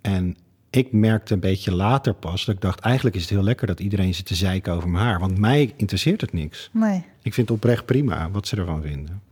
[0.00, 0.36] En
[0.70, 3.80] ik merkte een beetje later pas dat ik dacht, eigenlijk is het heel lekker dat
[3.80, 5.18] iedereen zit te zeiken over mijn haar.
[5.20, 6.68] Want mij interesseert het niks.
[6.72, 7.04] Nee.
[7.22, 9.22] Ik vind het oprecht prima wat ze ervan vinden.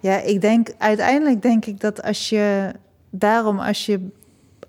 [0.00, 2.72] Ja, ik denk uiteindelijk denk ik dat als je
[3.10, 4.08] daarom als je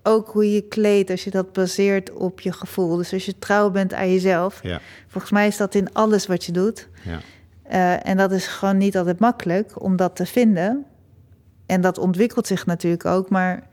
[0.03, 2.95] ook hoe je kleedt, als je dat baseert op je gevoel.
[2.95, 4.63] Dus als je trouw bent aan jezelf.
[4.63, 6.87] Ja, Volgens mij is dat in alles wat je doet.
[7.03, 7.19] ja.
[7.63, 10.85] Eh, en dat is gewoon niet altijd makkelijk om dat te vinden.
[11.65, 13.29] En dat ontwikkelt zich natuurlijk ook.
[13.29, 13.67] Maar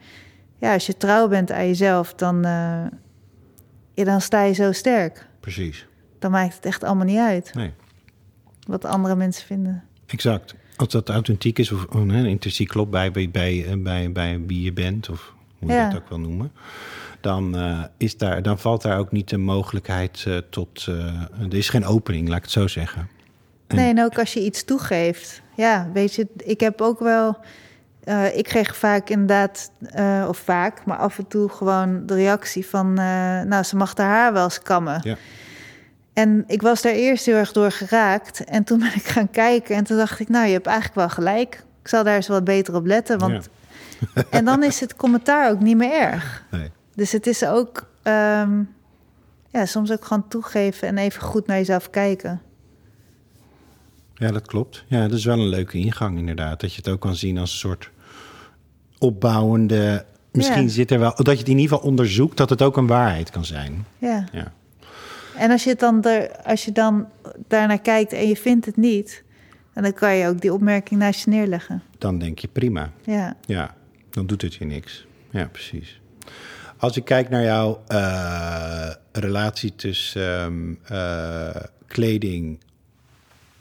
[0.58, 2.84] ja, als je trouw bent aan jezelf, dan, eh,
[3.94, 5.26] ja, dan sta je zo sterk.
[5.40, 5.86] precies.
[6.18, 7.72] Dan maakt het echt allemaal niet uit Nee,
[8.68, 9.82] wat andere mensen vinden.
[10.06, 10.54] exact.
[10.76, 14.40] Als dat authentiek is of oh, nee, intrinsiek klopt bij, bij, bij, eh, bij, bij
[14.46, 15.88] wie je bent, of hoe je Ja.
[15.90, 16.52] dat ook wil noemen,
[17.20, 20.86] dan, eh, is daar, dan valt daar ook niet de mogelijkheid eh, tot.
[21.40, 23.08] er is geen opening, laat ik het zo zeggen.
[23.66, 25.42] En- Nee, en ook als je iets toegeeft.
[25.56, 27.38] Ja, weet je, ik heb ook wel.
[28.34, 32.92] ik kreeg vaak inderdaad, eh, of vaak, maar af en toe gewoon de reactie van.
[33.48, 35.00] nou, ze mag haar haar wel eens kammen.
[35.02, 35.16] Ja.
[36.18, 38.44] En ik was daar eerst heel erg door geraakt.
[38.44, 41.08] En toen ben ik gaan kijken en toen dacht ik, nou, je hebt eigenlijk wel
[41.08, 41.64] gelijk.
[41.82, 43.18] Ik zal daar eens wat beter op letten.
[43.18, 43.48] Want...
[44.30, 46.44] en dan is het commentaar ook niet meer erg.
[46.50, 46.70] Nee.
[46.94, 48.62] Dus het is ook, ehm,
[49.50, 52.40] ja, soms ook gewoon toegeven en even goed naar jezelf kijken.
[54.14, 54.84] Ja, dat klopt.
[54.86, 56.60] Ja, dat is wel een leuke ingang inderdaad.
[56.60, 57.90] Dat je het ook kan zien als een soort
[58.98, 60.04] opbouwende...
[60.32, 60.68] Misschien Ja.
[60.68, 61.14] zit er wel...
[61.16, 63.86] Dat je het in ieder geval onderzoekt dat het ook een waarheid kan zijn.
[63.98, 64.24] Ja.
[64.32, 64.52] Ja,
[65.38, 67.08] En als je, het dan er, als je dan
[67.48, 69.22] daarnaar kijkt en je vindt het niet,
[69.72, 71.82] en dan kan je ook die opmerking naast je neerleggen.
[71.98, 72.92] dan denk je prima.
[73.04, 73.74] Ja, Ja,
[74.10, 75.06] dan doet het je niks.
[75.30, 76.00] Ja, precies.
[76.76, 82.58] Als ik kijk naar jouw eh, relatie tussen ehm, eh, kleding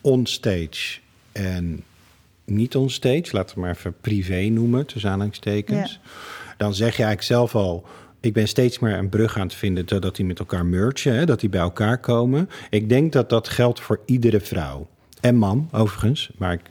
[0.01, 0.99] onstage
[1.31, 1.83] en
[2.45, 5.99] niet onstage, laten we maar even privé noemen, tussen aanhalingstekens.
[6.57, 7.85] Dan zeg je eigenlijk zelf al,
[8.19, 11.25] ik ben steeds meer een brug aan het vinden dat die met elkaar mergen, hè,
[11.25, 12.49] dat die bij elkaar komen.
[12.69, 14.88] Ik denk dat dat geldt voor iedere vrouw.
[15.21, 16.30] En man, overigens.
[16.38, 16.62] Maar ik,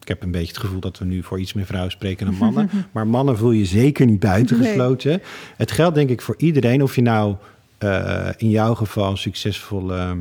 [0.00, 2.34] ik heb een beetje het gevoel dat we nu voor iets meer vrouwen spreken dan
[2.34, 2.70] mannen.
[2.92, 5.22] maar mannen voel je zeker niet buitengesloten.
[5.56, 6.82] Het geldt denk ik voor iedereen.
[6.82, 7.36] Of je nou
[7.78, 10.18] eh, in jouw geval een succesvol ehm,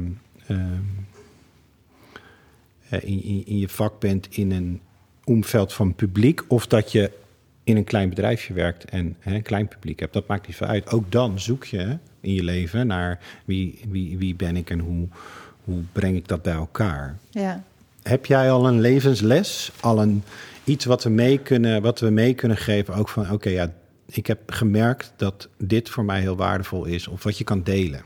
[0.48, 0.62] ehm,
[2.90, 4.82] eh, in, in, in je vak bent in een
[5.24, 6.44] omveld van publiek.
[6.48, 7.12] Of dat je
[7.66, 10.14] in een klein bedrijfje werkt en hè, een klein publiek hebt.
[10.14, 10.92] Dat maakt niet veel uit.
[10.92, 15.08] Ook dan zoek je in je leven naar wie, wie, wie ben ik en hoe,
[15.64, 17.18] hoe breng ik dat bij elkaar.
[17.32, 17.64] ja.
[18.04, 19.72] Heb jij al een levensles?
[19.80, 20.24] Al een
[20.64, 22.94] iets wat we mee kunnen, wat we mee kunnen geven?
[22.94, 23.74] Ook van oké, ja,
[24.06, 27.08] ik heb gemerkt dat dit voor mij heel waardevol is.
[27.08, 28.02] Of wat je kan delen.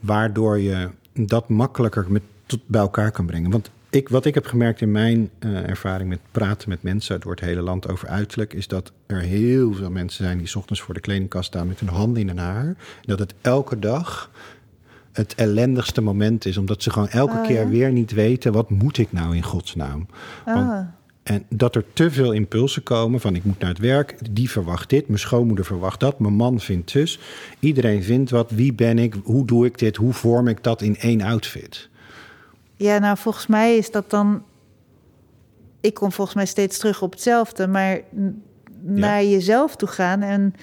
[0.00, 3.50] Waardoor je dat makkelijker met, tot bij elkaar kan brengen.
[3.50, 7.30] Want ik, wat ik heb gemerkt in mijn eh, ervaring met praten met mensen door
[7.30, 10.80] het hele land over uiterlijk, is dat er heel veel mensen zijn die 's ochtends
[10.80, 12.66] voor de kledingkast staan met hun handen in hun haar.
[12.66, 14.30] En dat het elke dag
[15.12, 17.68] het ellendigste moment is, omdat ze gewoon elke Oh, keer ja?
[17.68, 20.06] weer niet weten wat moet ik nou in godsnaam.
[20.44, 20.78] Want- Oh,
[21.22, 24.90] en dat er te veel impulsen komen van ik moet naar het werk, die verwacht
[24.90, 27.18] dit, mijn schoonmoeder verwacht dat, mijn man vindt zus.
[27.58, 30.96] Iedereen vindt wat, wie ben ik, hoe doe ik dit, hoe vorm ik dat in
[30.96, 31.88] één outfit.
[32.80, 34.42] Ja, nou volgens mij is dat dan.
[35.80, 38.00] Ik kom volgens mij steeds terug op hetzelfde, maar
[38.80, 40.54] naar jezelf toe gaan en,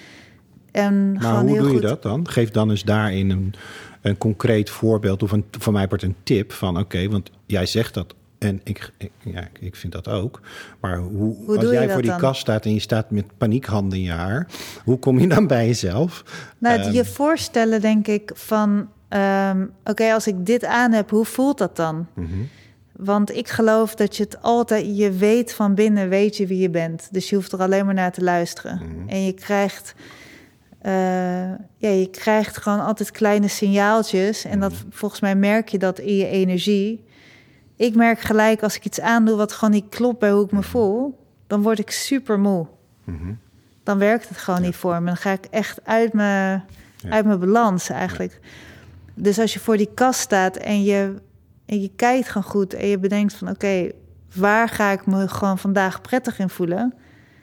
[0.71, 2.27] en Maar gewoon hoe heel doe je dat dan?
[2.29, 3.53] Geef dan eens daarin een,
[4.01, 7.93] een concreet voorbeeld of een, van mij wordt een tip van oké, want jij zegt
[7.93, 10.41] dat en ik, ik, ja, ik vind dat ook.
[10.79, 12.19] Maar hoe, Hoe als jij voor die dan?
[12.19, 14.47] kast staat en je staat met paniekhanden in je haar,
[14.83, 16.23] hoe kom je dan bij jezelf?
[16.57, 21.25] Nou, Ehm, je voorstellen denk ik van, ehm, oké, als ik dit aan heb, hoe
[21.25, 22.07] voelt dat dan?
[22.15, 22.27] mhm,
[22.95, 26.69] Want ik geloof dat je het altijd, je weet van binnen, weet je wie je
[26.69, 27.07] bent.
[27.11, 28.75] Dus je hoeft er alleen maar naar te luisteren.
[28.83, 29.09] Mhm.
[29.09, 29.93] En je krijgt,
[30.81, 30.91] eh,
[31.77, 34.45] ja, je krijgt gewoon altijd kleine signaaltjes.
[34.45, 34.81] En dat, Mhm.
[34.89, 37.05] volgens mij merk je dat in je energie.
[37.75, 40.63] Ik merk gelijk als ik iets aandoe wat gewoon niet klopt bij hoe ik me
[40.63, 42.67] voel, dan word ik super moe.
[43.83, 45.05] Dan werkt het gewoon niet voor me.
[45.05, 46.63] Dan ga ik echt uit mijn,
[46.97, 47.09] Ja.
[47.09, 48.39] uit mijn balans eigenlijk.
[49.17, 51.13] Dus als je voor die kast staat en je,
[51.65, 53.91] en je kijkt gewoon goed en je bedenkt van oké,
[54.35, 56.93] waar ga ik me gewoon vandaag prettig in voelen?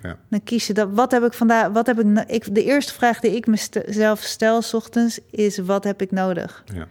[0.02, 0.16] Ja.
[0.28, 0.88] Dan kies je dat.
[0.92, 1.68] Wat heb ik vandaag?
[1.68, 2.54] Wat heb ik, ik?
[2.54, 6.64] De eerste vraag die ik mezelf stel 's ochtends is: wat heb ik nodig?
[6.74, 6.86] Ja.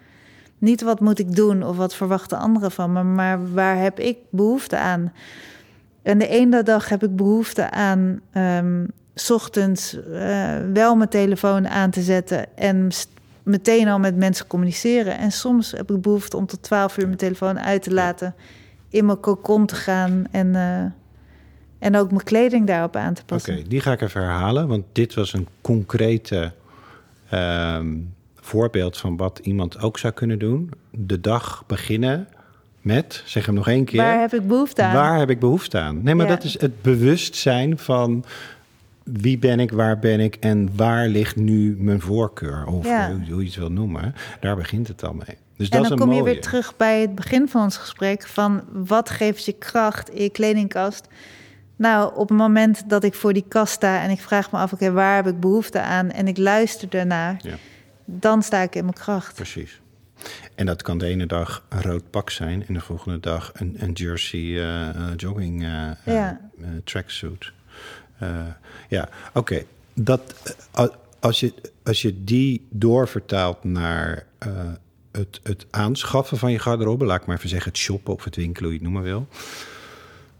[0.57, 4.17] Niet wat moet ik doen of wat verwachten anderen van me, maar waar heb ik
[4.29, 5.13] behoefte aan?
[6.01, 8.21] En de ene dag heb ik behoefte aan
[9.15, 12.89] 's ochtends eh, wel mijn telefoon aan te zetten en
[13.43, 15.17] meteen al met mensen communiceren.
[15.17, 18.35] En soms heb ik behoefte om tot 12 uur mijn telefoon uit te laten,
[18.89, 20.83] in mijn cocon te gaan en, eh,
[21.87, 23.69] en ook mijn kleding daarop aan te Oké, passen.
[23.69, 26.51] die ga ik even herhalen, want dit was een concrete
[27.29, 27.87] ehm,
[28.35, 30.71] voorbeeld van wat iemand ook zou kunnen doen.
[30.91, 32.27] De dag beginnen
[32.81, 34.01] met, zeg hem nog één keer.
[34.01, 34.93] Waar heb ik behoefte aan?
[34.93, 36.03] Waar heb ik behoefte aan?
[36.03, 36.35] Nee, maar Ja.
[36.35, 38.25] dat is het bewustzijn van
[39.03, 42.65] wie ben ik, waar ben ik en waar ligt nu mijn voorkeur?
[42.65, 43.11] Of Ja.
[43.29, 44.15] hoe, je het wil noemen.
[44.39, 45.37] Daar begint het al mee.
[45.57, 46.33] Dus En dat is dan kom je mooie.
[46.33, 50.29] weer terug bij het begin van ons gesprek van wat geeft je kracht in je
[50.29, 51.07] kledingkast?
[51.75, 54.73] Nou, op het moment dat ik voor die kast sta en ik vraag me af,
[54.73, 56.11] oké, waar heb ik behoefte aan?
[56.11, 57.55] En ik luister daarnaar, Ja.
[58.05, 59.35] dan sta ik in mijn kracht.
[59.35, 59.81] Precies.
[60.55, 63.75] En dat kan de ene dag een rood pak zijn en de volgende dag een,
[63.79, 65.97] een jersey eh, eh, jogging Ja.
[66.05, 67.51] eh, tracksuit.
[68.23, 68.53] Eh,
[68.89, 69.63] ja, oké.
[69.93, 70.33] Dat
[70.71, 70.85] eh,
[71.19, 74.49] Als je, als je die doorvertaalt naar eh,
[75.11, 78.35] het, het aanschaffen van je garderobe, laat ik maar even zeggen, het shoppen of het
[78.35, 79.27] winkelen, hoe je het noemen wil.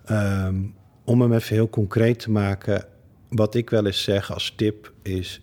[0.06, 0.56] Ehm,
[1.04, 2.86] om hem even heel concreet te maken,
[3.30, 5.42] wat ik wel eens zeg als tip is: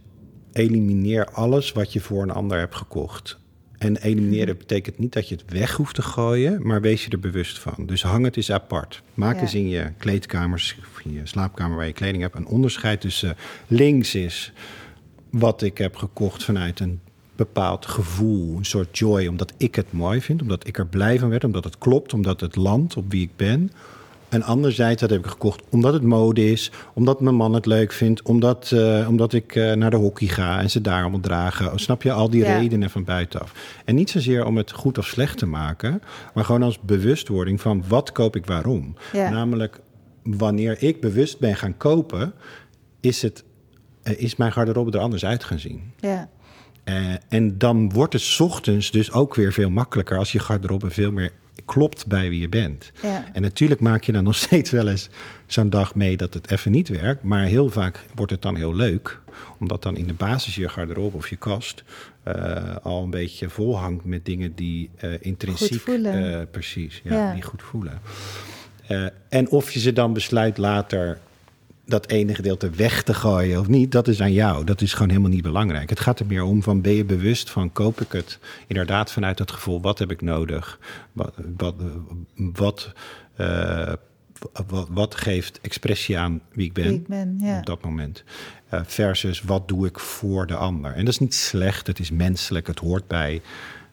[0.53, 3.39] elimineer alles wat je voor een ander hebt gekocht.
[3.81, 7.21] En elimineren betekent niet dat je het weg hoeft te gooien, maar wees je er
[7.21, 7.75] bewust van.
[7.87, 9.03] Dus hang het eens apart.
[9.15, 9.41] Maak Ja.
[9.41, 13.37] eens in je kleedkamers of in je slaapkamer waar je kleding hebt een onderscheid tussen
[13.67, 14.53] links is
[15.31, 17.01] wat ik heb gekocht vanuit een
[17.37, 21.29] bepaald gevoel, een soort joy, omdat ik het mooi vind, omdat ik er blij van
[21.29, 23.71] werd, omdat het klopt, omdat het landt op wie ik ben.
[24.31, 27.93] En anderzijds, dat heb ik gekocht omdat het mode is, omdat mijn man het leuk
[27.93, 31.79] vindt, omdat, eh, omdat ik eh, naar de hockey ga en ze daar allemaal dragen.
[31.79, 32.59] Snap je al die Ja.
[32.59, 33.53] redenen van buitenaf?
[33.85, 36.03] En niet zozeer om het goed of slecht te maken,
[36.35, 38.95] maar gewoon als bewustwording van wat koop ik waarom.
[39.13, 39.31] Ja.
[39.31, 39.81] Namelijk,
[40.23, 42.33] wanneer ik bewust ben gaan kopen,
[43.01, 43.45] is, het,
[44.03, 45.93] eh, is mijn garderobe er anders uit gaan zien.
[45.97, 46.29] Ja,
[47.29, 51.13] en dan wordt het 's ochtends dus ook weer veel makkelijker als je garderobe veel
[51.13, 51.31] meer
[51.65, 52.93] klopt bij wie je bent.
[53.03, 53.25] ja.
[53.33, 55.09] En natuurlijk maak je dan nog steeds wel eens
[55.47, 57.23] zo'n dag mee dat het even niet werkt.
[57.23, 59.21] Maar heel vaak wordt het dan heel leuk.
[59.59, 61.83] Omdat dan in de basis je garderobe of je kast
[62.23, 65.87] eh, al een beetje vol hangt met dingen die eh intrinsiek...
[65.87, 67.33] Eh, precies, ja, Ja.
[67.35, 68.01] die goed voelen.
[69.29, 71.19] En of je ze dan besluit later
[71.91, 74.65] dat ene gedeelte weg te gooien of niet, dat is aan jou.
[74.65, 75.91] Dat is gewoon helemaal niet belangrijk.
[75.91, 79.39] Het gaat er meer om van ben je bewust van koop ik het inderdaad vanuit
[79.39, 80.79] het gevoel wat heb ik nodig?
[81.13, 81.75] Wat, wat,
[82.35, 82.93] wat,
[83.37, 83.93] eh,
[84.67, 86.87] wat, wat geeft expressie aan wie ik ben?
[86.87, 87.59] Wie ik ben, ja.
[87.59, 88.25] op dat moment.
[88.69, 90.93] Eh, versus wat doe ik voor de ander.
[90.93, 93.43] En dat is niet slecht, het is menselijk, het hoort bij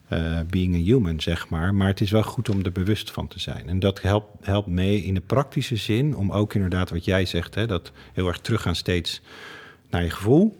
[0.08, 1.74] eh, being a human, zeg maar.
[1.74, 3.68] Maar het is wel goed om er bewust van te zijn.
[3.68, 7.54] En dat helpt, helpt mee in de praktische zin om ook inderdaad wat jij zegt,
[7.54, 9.20] hè, dat heel erg teruggaan steeds
[9.90, 10.56] naar je gevoel.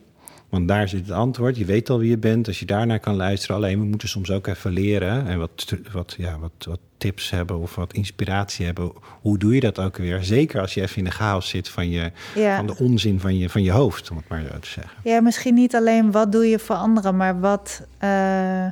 [0.49, 1.57] Want daar zit het antwoord.
[1.57, 2.47] Je weet al wie je bent.
[2.47, 3.57] Als je daarnaar kan luisteren.
[3.57, 5.27] Alleen we moeten soms ook even leren.
[5.27, 8.93] En wat, wat, ja, wat, wat tips hebben of wat inspiratie hebben.
[9.21, 10.25] Hoe doe je dat ook weer?
[10.25, 12.57] Zeker als je even in de chaos zit van, je, Ja.
[12.57, 14.11] van de onzin van je, van je hoofd.
[14.11, 14.99] Om het maar zo te zeggen.
[15.05, 18.67] Ja, misschien niet alleen wat doe je voor anderen, maar wat, eh,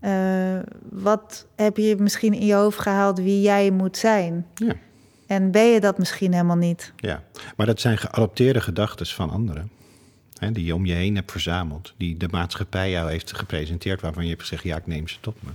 [0.00, 0.58] eh,
[0.90, 4.46] wat heb je misschien in je hoofd gehaald wie jij moet zijn?
[4.54, 4.72] Ja.
[5.26, 6.92] En ben je dat misschien helemaal niet?
[6.96, 7.22] ja.
[7.56, 9.70] Maar dat zijn geadopteerde gedachten van anderen.
[10.38, 11.94] Hè, die je om je heen hebt verzameld.
[11.96, 14.00] Die de maatschappij jou heeft gepresenteerd.
[14.00, 15.50] Waarvan je hebt gezegd, ja, ik neem ze tot me.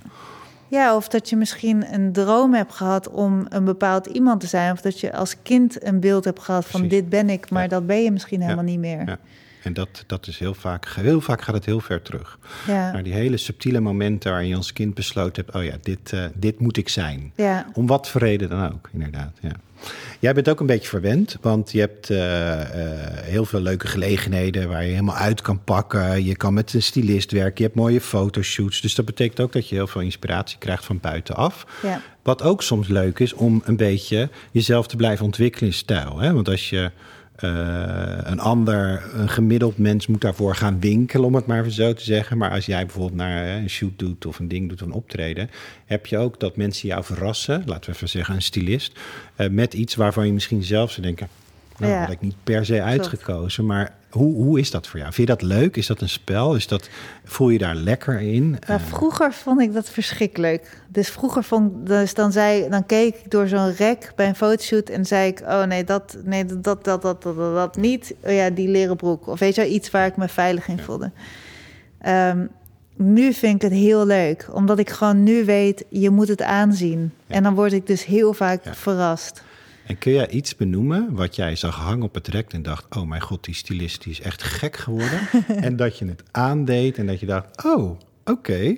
[0.68, 4.72] Ja, of dat je misschien een droom hebt gehad om een bepaald iemand te zijn.
[4.72, 7.00] Of dat je als kind een beeld hebt gehad van Precies.
[7.00, 7.68] dit ben ik, maar Ja.
[7.70, 9.08] dat ben je misschien helemaal niet meer.
[9.08, 9.20] Ja.
[9.66, 12.40] En dat, dat is heel vaak, heel vaak gaat het heel ver terug.
[12.68, 15.58] Ja, Naar die hele subtiele momenten waarin je als kind besloten hebt...
[15.58, 17.32] oh ja, dit, eh, dit moet ik zijn.
[17.36, 17.66] ja.
[17.74, 19.38] Om wat voor reden dan ook, inderdaad.
[19.42, 19.52] Ja.
[20.20, 24.70] Jij bent ook een beetje verwend, want je hebt eh, eh, heel veel leuke gelegenheden...
[24.70, 26.24] waar je helemaal uit kan pakken.
[26.24, 28.82] Je kan met een stylist werken, je hebt mooie fotoshoots.
[28.82, 31.66] Dus dat betekent ook dat je heel veel inspiratie krijgt van buitenaf.
[31.82, 32.02] ja.
[32.24, 36.20] Wat ook soms leuk is om een beetje jezelf te blijven ontwikkelen in stijl.
[36.20, 36.34] Hè?
[36.34, 36.92] Want als je
[37.36, 42.04] eh, een ander, een gemiddeld mens moet daarvoor gaan winkelen, om het maar zo te
[42.04, 42.38] zeggen.
[42.38, 44.94] Maar als jij bijvoorbeeld naar eh, een shoot doet of een ding doet of een
[44.94, 45.50] optreden,
[45.86, 49.00] heb je ook dat mensen jou verrassen, laten we even zeggen een stylist,
[49.36, 51.28] eh, met iets waarvan je misschien zelf zou denken,
[51.78, 52.00] nou, Ja.
[52.00, 53.66] had ik niet per se uitgekozen.
[53.66, 55.14] Maar hoe, hoe is dat voor jou?
[55.14, 55.76] Vind je dat leuk?
[55.76, 56.56] Is dat een spel?
[56.56, 56.90] Is dat,
[57.24, 58.58] voel je daar lekker in?
[58.68, 60.82] Eh, vroeger vond ik dat verschrikkelijk.
[60.88, 64.90] Dus vroeger vond dus dan zei dan keek ik door zo'n rek bij een fotoshoot
[64.90, 68.16] en zei ik: "Oh nee, dat nee dat dat dat dat dat, niet.
[68.24, 70.80] Oh ja, die leren broek of weet je wel, iets waar ik me veilig in
[70.80, 71.12] voelde."
[72.02, 72.46] Ehm,
[72.96, 77.12] nu vind ik het heel leuk, omdat ik gewoon nu weet, je moet het aanzien.
[77.28, 77.36] Ja.
[77.36, 78.74] En dan word ik dus heel vaak Ja.
[78.74, 79.44] verrast.
[79.86, 83.08] En kun jij iets benoemen wat jij zag hangen op het rek en dacht: Oh
[83.08, 85.20] mijn god, die stylist die is echt gek geworden.
[85.48, 88.76] en dat je het aandeed en dat je dacht: Oh, oké.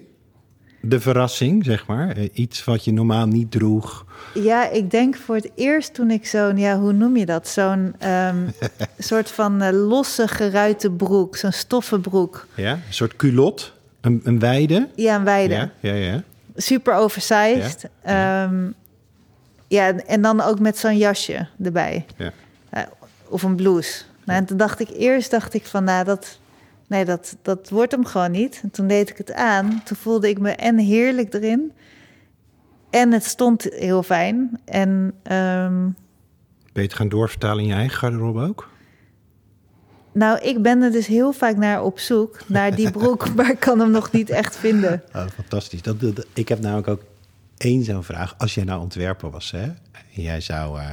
[0.82, 2.10] De verrassing, zeg maar.
[2.10, 4.06] Eh, Iets wat je normaal niet droeg.
[4.34, 7.48] Ja, ik denk voor het eerst toen ik zo'n, ja, hoe noem je dat?
[7.48, 8.50] Zo'n ehm,
[9.00, 12.48] soort van eh, losse geruite broek, zo'n stoffen broek.
[12.56, 12.72] Ja?
[12.72, 14.88] Een soort culot, een, een wijde.
[14.96, 15.54] Ja, een wijde.
[15.54, 16.24] Ja, ja, ja.
[16.56, 17.90] Super oversized.
[18.06, 18.12] Ja.
[18.12, 18.52] Ja,
[19.68, 22.06] ja en dan ook met zo'n jasje erbij.
[22.18, 22.32] ja.
[22.70, 22.84] Eh,
[23.30, 24.04] of een blouse.
[24.26, 26.40] Nou, en toen dacht ik eerst, dacht ik van, nou, dat,
[26.88, 28.60] nee, dat, dat wordt hem gewoon niet.
[28.64, 29.82] En toen deed ik het aan.
[29.86, 31.72] Toen voelde ik me en heerlijk erin.
[32.90, 34.60] En het stond heel fijn.
[34.66, 35.82] En ehm,
[36.74, 38.70] Ben je het gaan doorvertalen in je eigen garderobe ook?
[40.12, 43.60] nou, ik ben er dus heel vaak naar op zoek, naar die broek, maar ik
[43.60, 45.04] kan hem nog niet echt vinden.
[45.16, 45.82] Oh, fantastisch.
[45.82, 47.02] Dat, dat- ik heb namelijk ook
[47.58, 48.36] één zo'n vraag.
[48.38, 49.64] Als jij nou ontwerper was, hè?
[50.16, 50.90] En jij zou, eh,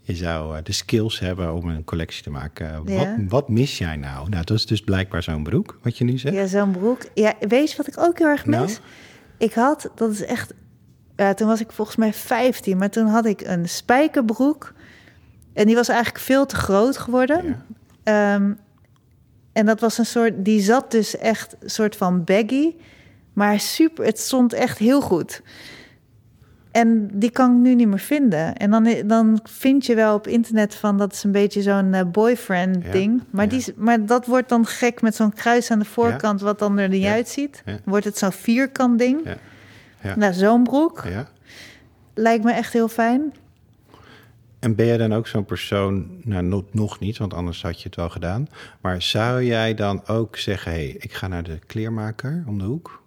[0.00, 2.76] je zou eh, de skills hebben om een collectie te maken.
[2.84, 3.16] Wat, Ja.
[3.28, 4.28] wat mis jij nou?
[4.28, 6.34] Nou, dat is dus blijkbaar zo'n broek, wat je nu zegt.
[6.34, 7.00] Ja, zo'n broek.
[7.14, 8.58] Ja, weet je wat ik ook heel erg mis?
[8.58, 8.70] Nou?
[9.38, 10.52] Ik had, dat is echt...
[11.16, 14.72] Ja, toen was ik volgens mij 15, maar toen had ik een spijkerbroek.
[15.52, 17.44] En die was eigenlijk veel te groot geworden.
[17.44, 18.34] Ja.
[18.34, 18.52] Ehm,
[19.52, 22.74] en dat was een soort, die zat dus echt een soort van baggy,
[23.34, 25.42] maar super, het stond echt heel goed.
[26.70, 28.54] En die kan ik nu niet meer vinden.
[28.56, 32.04] En dan, dan vind je wel op internet van dat is een beetje zo'n eh,
[32.06, 33.22] boyfriend Ja, ding.
[33.30, 33.50] Maar, ja.
[33.50, 36.88] die, maar dat wordt dan gek met zo'n kruis aan de voorkant, wat dan er
[36.88, 37.62] niet uitziet.
[37.84, 39.20] Wordt het zo'n vierkant ding.
[39.24, 39.36] Ja.
[40.02, 40.16] Ja.
[40.16, 41.28] Nou, zo'n broek Ja.
[42.14, 43.32] lijkt me echt heel fijn.
[44.58, 47.86] En ben jij dan ook zo'n persoon, nou no- nog niet, want anders had je
[47.86, 48.48] het wel gedaan.
[48.80, 52.64] Maar zou jij dan ook zeggen, hé, hey, ik ga naar de kleermaker om de
[52.64, 53.02] hoek.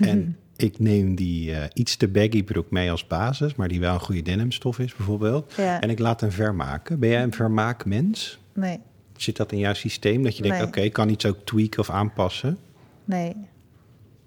[0.00, 3.94] En ik neem die eh, iets te baggy broek mee als basis, maar die wel
[3.94, 5.52] een goede denimstof is bijvoorbeeld.
[5.56, 5.80] Ja.
[5.80, 6.98] En ik laat hem vermaken.
[6.98, 8.38] Ben jij een vermaakmens?
[8.52, 8.80] Nee,
[9.16, 10.22] Zit dat in jouw systeem?
[10.22, 10.66] Dat je denkt, Nee.
[10.66, 12.58] oké, ik kan iets ook tweaken of aanpassen?
[13.04, 13.36] nee,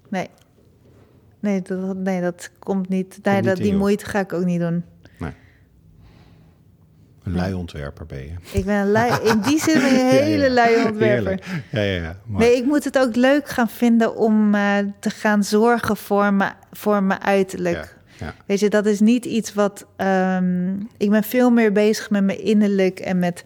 [0.09, 0.27] nee.
[1.39, 3.19] Nee, dat, nee, dat komt niet.
[3.23, 4.83] Nee, niet dat, die moeite ga ik ook niet doen.
[7.23, 8.31] Een lui ontwerper ben je.
[8.51, 11.39] Ik ben een lui, in die zin ben je een hele lui ontwerper.
[11.71, 12.15] Ja, ja, ja.
[12.25, 12.45] Mooi.
[12.45, 16.49] Nee, ik moet het ook leuk gaan vinden om eh, te gaan zorgen voor, me,
[16.71, 17.95] voor mijn uiterlijk.
[18.17, 18.33] Ja, ja.
[18.45, 19.85] Weet je, dat is niet iets wat.
[19.95, 23.43] ehm, ik ben veel meer bezig met mijn innerlijk en met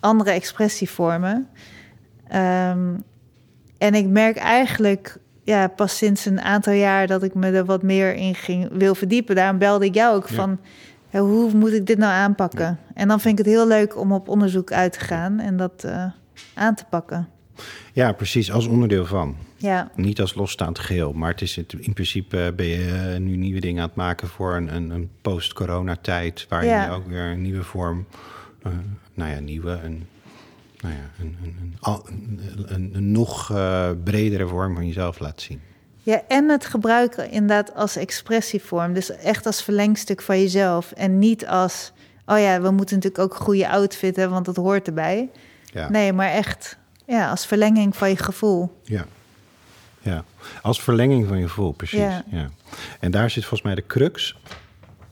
[0.00, 1.48] andere expressievormen.
[2.28, 2.88] Ehm,
[3.78, 7.82] en ik merk eigenlijk ja, pas sinds een aantal jaar dat ik me er wat
[7.82, 9.34] meer in ging wil verdiepen.
[9.36, 10.34] Daarom belde ik jou ook Ja.
[10.34, 10.60] van.
[11.20, 12.78] Hoe moet ik dit nou aanpakken?
[12.94, 15.84] En dan vind ik het heel leuk om op onderzoek uit te gaan en dat
[15.84, 16.04] eh,
[16.54, 17.28] aan te pakken.
[17.92, 19.36] ja, precies, als onderdeel van.
[19.56, 23.20] Ja, Niet als losstaand geheel, maar het is het, in principe eh, ben je eh,
[23.20, 26.84] nu nieuwe dingen aan het maken voor een, een, een post-corona-tijd, waarin Ja.
[26.84, 28.06] je ook weer een nieuwe vorm,
[29.14, 30.06] nou ja, nieuwe, een,
[30.80, 35.18] nou ja, een, een, een, al- een, een, een nog eh, bredere vorm van jezelf
[35.18, 35.60] laat zien.
[36.04, 38.92] Ja, en het gebruiken inderdaad als expressievorm.
[38.92, 40.92] Dus echt als verlengstuk van jezelf.
[40.92, 41.92] En niet als,
[42.26, 45.30] oh ja, we moeten natuurlijk ook een goede outfit hebben, want dat hoort erbij.
[45.64, 45.90] Ja.
[45.90, 46.76] Nee, maar echt
[47.06, 48.80] ja, als verlenging van je gevoel.
[48.82, 49.06] Ja.
[50.00, 50.24] ja,
[50.62, 51.98] als verlenging van je gevoel, precies.
[51.98, 52.24] Ja.
[52.30, 52.50] Ja.
[53.00, 54.36] En daar zit volgens mij de crux.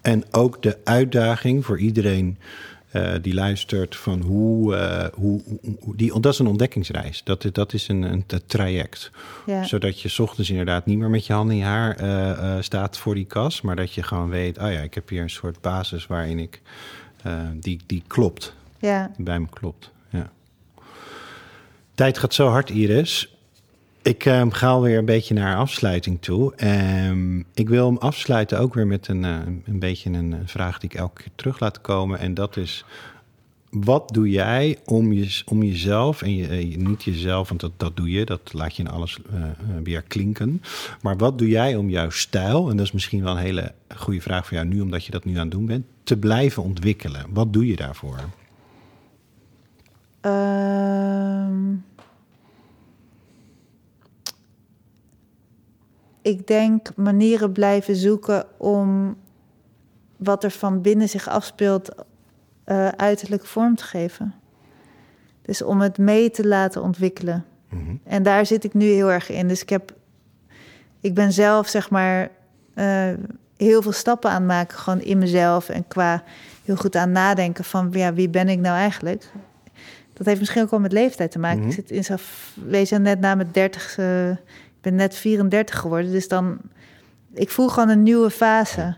[0.00, 2.38] En ook de uitdaging voor iedereen
[2.90, 5.42] eh, die luistert van hoe, eh, hoe,
[5.96, 7.24] die, dat is een ontdekkingsreis.
[7.24, 9.10] Dat, dat is een, een, traject.
[9.46, 12.56] Ja, Zodat je 's ochtends inderdaad niet meer met je handen in je haar eh,
[12.60, 13.60] staat voor die kas.
[13.60, 16.60] Maar dat je gewoon weet, oh ja, ik heb hier een soort basis waarin ik,
[17.54, 19.10] die, die klopt ja.
[19.16, 19.90] bij me klopt.
[20.08, 20.30] Ja.
[21.94, 23.34] Tijd gaat zo hard, Iris.
[24.02, 26.54] Ik ehm, ga alweer een beetje naar afsluiting toe.
[26.54, 30.78] Ehm, ik wil hem afsluiten ook weer met een, eh, een beetje een, een vraag
[30.78, 32.18] die ik elke keer terug laat komen.
[32.18, 32.84] En dat is:
[33.70, 37.96] wat doe jij om, je, om jezelf, en je, eh, niet jezelf, want dat, dat
[37.96, 39.50] doe je, dat laat je in alles eh, eh,
[39.82, 40.62] weer klinken.
[41.02, 44.20] Maar wat doe jij om jouw stijl, en dat is misschien wel een hele goede
[44.20, 47.26] vraag voor jou nu, omdat je dat nu aan het doen bent, te blijven ontwikkelen?
[47.28, 48.18] Wat doe je daarvoor?
[56.30, 59.16] Ik denk manieren blijven zoeken om
[60.16, 61.94] wat er van binnen zich afspeelt
[62.64, 64.34] eh, uiterlijk vorm te geven.
[65.42, 67.44] Dus om het mee te laten ontwikkelen.
[67.68, 67.96] Mhm.
[68.04, 69.48] En daar zit ik nu heel erg in.
[69.48, 69.94] Dus ik heb,
[71.00, 72.30] ik ben zelf zeg maar
[72.74, 73.12] eh,
[73.56, 76.22] heel veel stappen aan het maken, gewoon in mezelf en qua
[76.64, 79.30] heel goed aan nadenken van ja, wie ben ik nou eigenlijk?
[80.12, 81.58] Dat heeft misschien ook wel met leeftijd te maken.
[81.58, 81.68] Mhm.
[81.68, 82.18] Ik zit in zo'n,
[82.54, 84.36] wees net na mijn 30, ik
[84.80, 86.58] ben net 34 geworden, dus dan,
[87.34, 88.96] ik voel gewoon een nieuwe fase.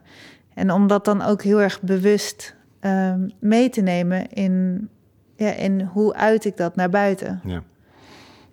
[0.55, 4.89] En om dat dan ook heel erg bewust ehm, mee te nemen in,
[5.37, 7.41] ja, in hoe uit ik dat naar buiten.
[7.45, 7.63] Ja.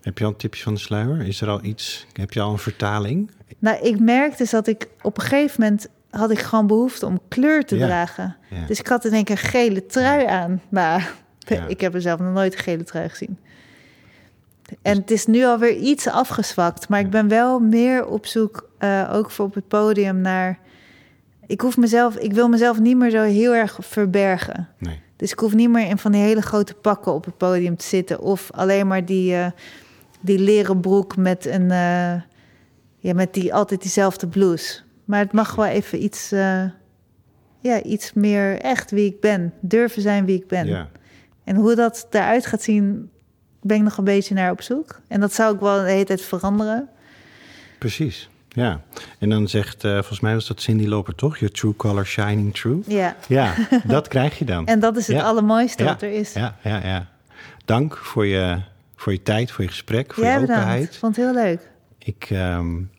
[0.02, 1.22] Heb je al een tipje van de sluier?
[1.28, 2.08] Is er al iets?
[2.14, 3.32] Heb je al een vertaling?
[3.60, 7.20] Nou, ik merkte dus dat ik op een gegeven moment had ik gewoon behoefte om
[7.28, 7.86] kleur te Ja.
[7.86, 8.36] dragen.
[8.50, 8.66] Ja.
[8.66, 10.62] Dus ik had in één keer een gele trui aan.
[10.70, 11.14] Maar
[11.68, 13.38] ik heb er zelf nog nooit een gele trui gezien.
[14.82, 16.90] En het is nu alweer iets afgezwakt.
[16.90, 20.60] Maar ik ben wel meer op zoek, eh, ook voor op het podium, naar...
[21.48, 24.68] Ik, hoef mezelf, ik wil mezelf niet meer zo heel erg verbergen.
[24.78, 25.00] Nee.
[25.16, 27.86] Dus ik hoef niet meer in van die hele grote pakken op het podium te
[27.86, 28.20] zitten.
[28.20, 29.48] Of alleen maar die, uh,
[30.20, 32.22] die leren broek met, een, uh,
[32.98, 34.82] ja, met die, altijd diezelfde blouse.
[35.06, 36.30] Maar het mag wel even iets,
[37.60, 39.54] ja, iets meer echt wie ik ben.
[39.60, 40.68] Durven zijn wie ik ben.
[40.68, 40.90] Ja.
[41.44, 43.10] En hoe dat eruit gaat zien,
[43.62, 45.00] ben ik nog een beetje naar op zoek.
[45.08, 46.90] En dat zou ik wel de hele tijd veranderen.
[47.78, 48.30] Precies.
[48.50, 48.82] Ja,
[49.20, 51.38] en dan zegt, uh, volgens mij was dat Cindy Loper toch?
[51.38, 52.82] Your true color shining true.
[52.88, 53.16] Ja.
[53.28, 53.54] Ja,
[53.86, 54.66] dat krijg je dan.
[54.66, 55.24] En dat is het ja.
[55.24, 55.90] allermooiste ja.
[55.90, 56.34] wat er is.
[56.34, 57.08] Ja, ja, ja.
[57.66, 58.62] Dank voor je,
[58.96, 60.84] voor je tijd, voor je gesprek, voor Jij je openheid.
[60.84, 61.60] Ik vond het heel leuk.
[61.98, 62.90] Ik um,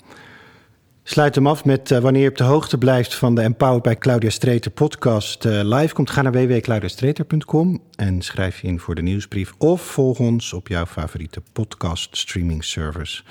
[1.03, 3.97] sluit hem af met uh, wanneer je op de hoogte blijft van de Empowered bij
[3.97, 6.11] Claudia Streeter podcast uh, live komt.
[6.11, 9.53] Ga naar www.claudiastreeter.com en schrijf je in voor de nieuwsbrief.
[9.59, 13.23] Of volg ons op jouw favoriete podcast streaming service.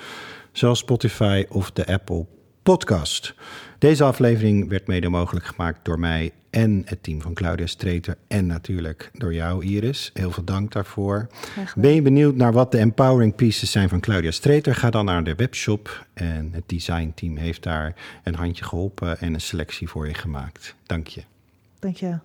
[0.52, 2.26] Zoals Spotify of de Apple
[2.62, 3.34] Podcast.
[3.78, 8.16] Deze aflevering werd mede mogelijk gemaakt door mij en het team van Claudia Streeter.
[8.28, 10.10] En natuurlijk door jou, Iris.
[10.14, 11.26] Heel veel dank daarvoor.
[11.74, 14.74] Ben je benieuwd naar wat de empowering pieces zijn van Claudia Streeter?
[14.74, 16.06] Ga dan naar de webshop.
[16.14, 17.94] En het designteam heeft daar
[18.24, 20.74] een handje geholpen en een selectie voor je gemaakt.
[20.86, 21.22] Dank je.
[21.78, 22.18] Dank je.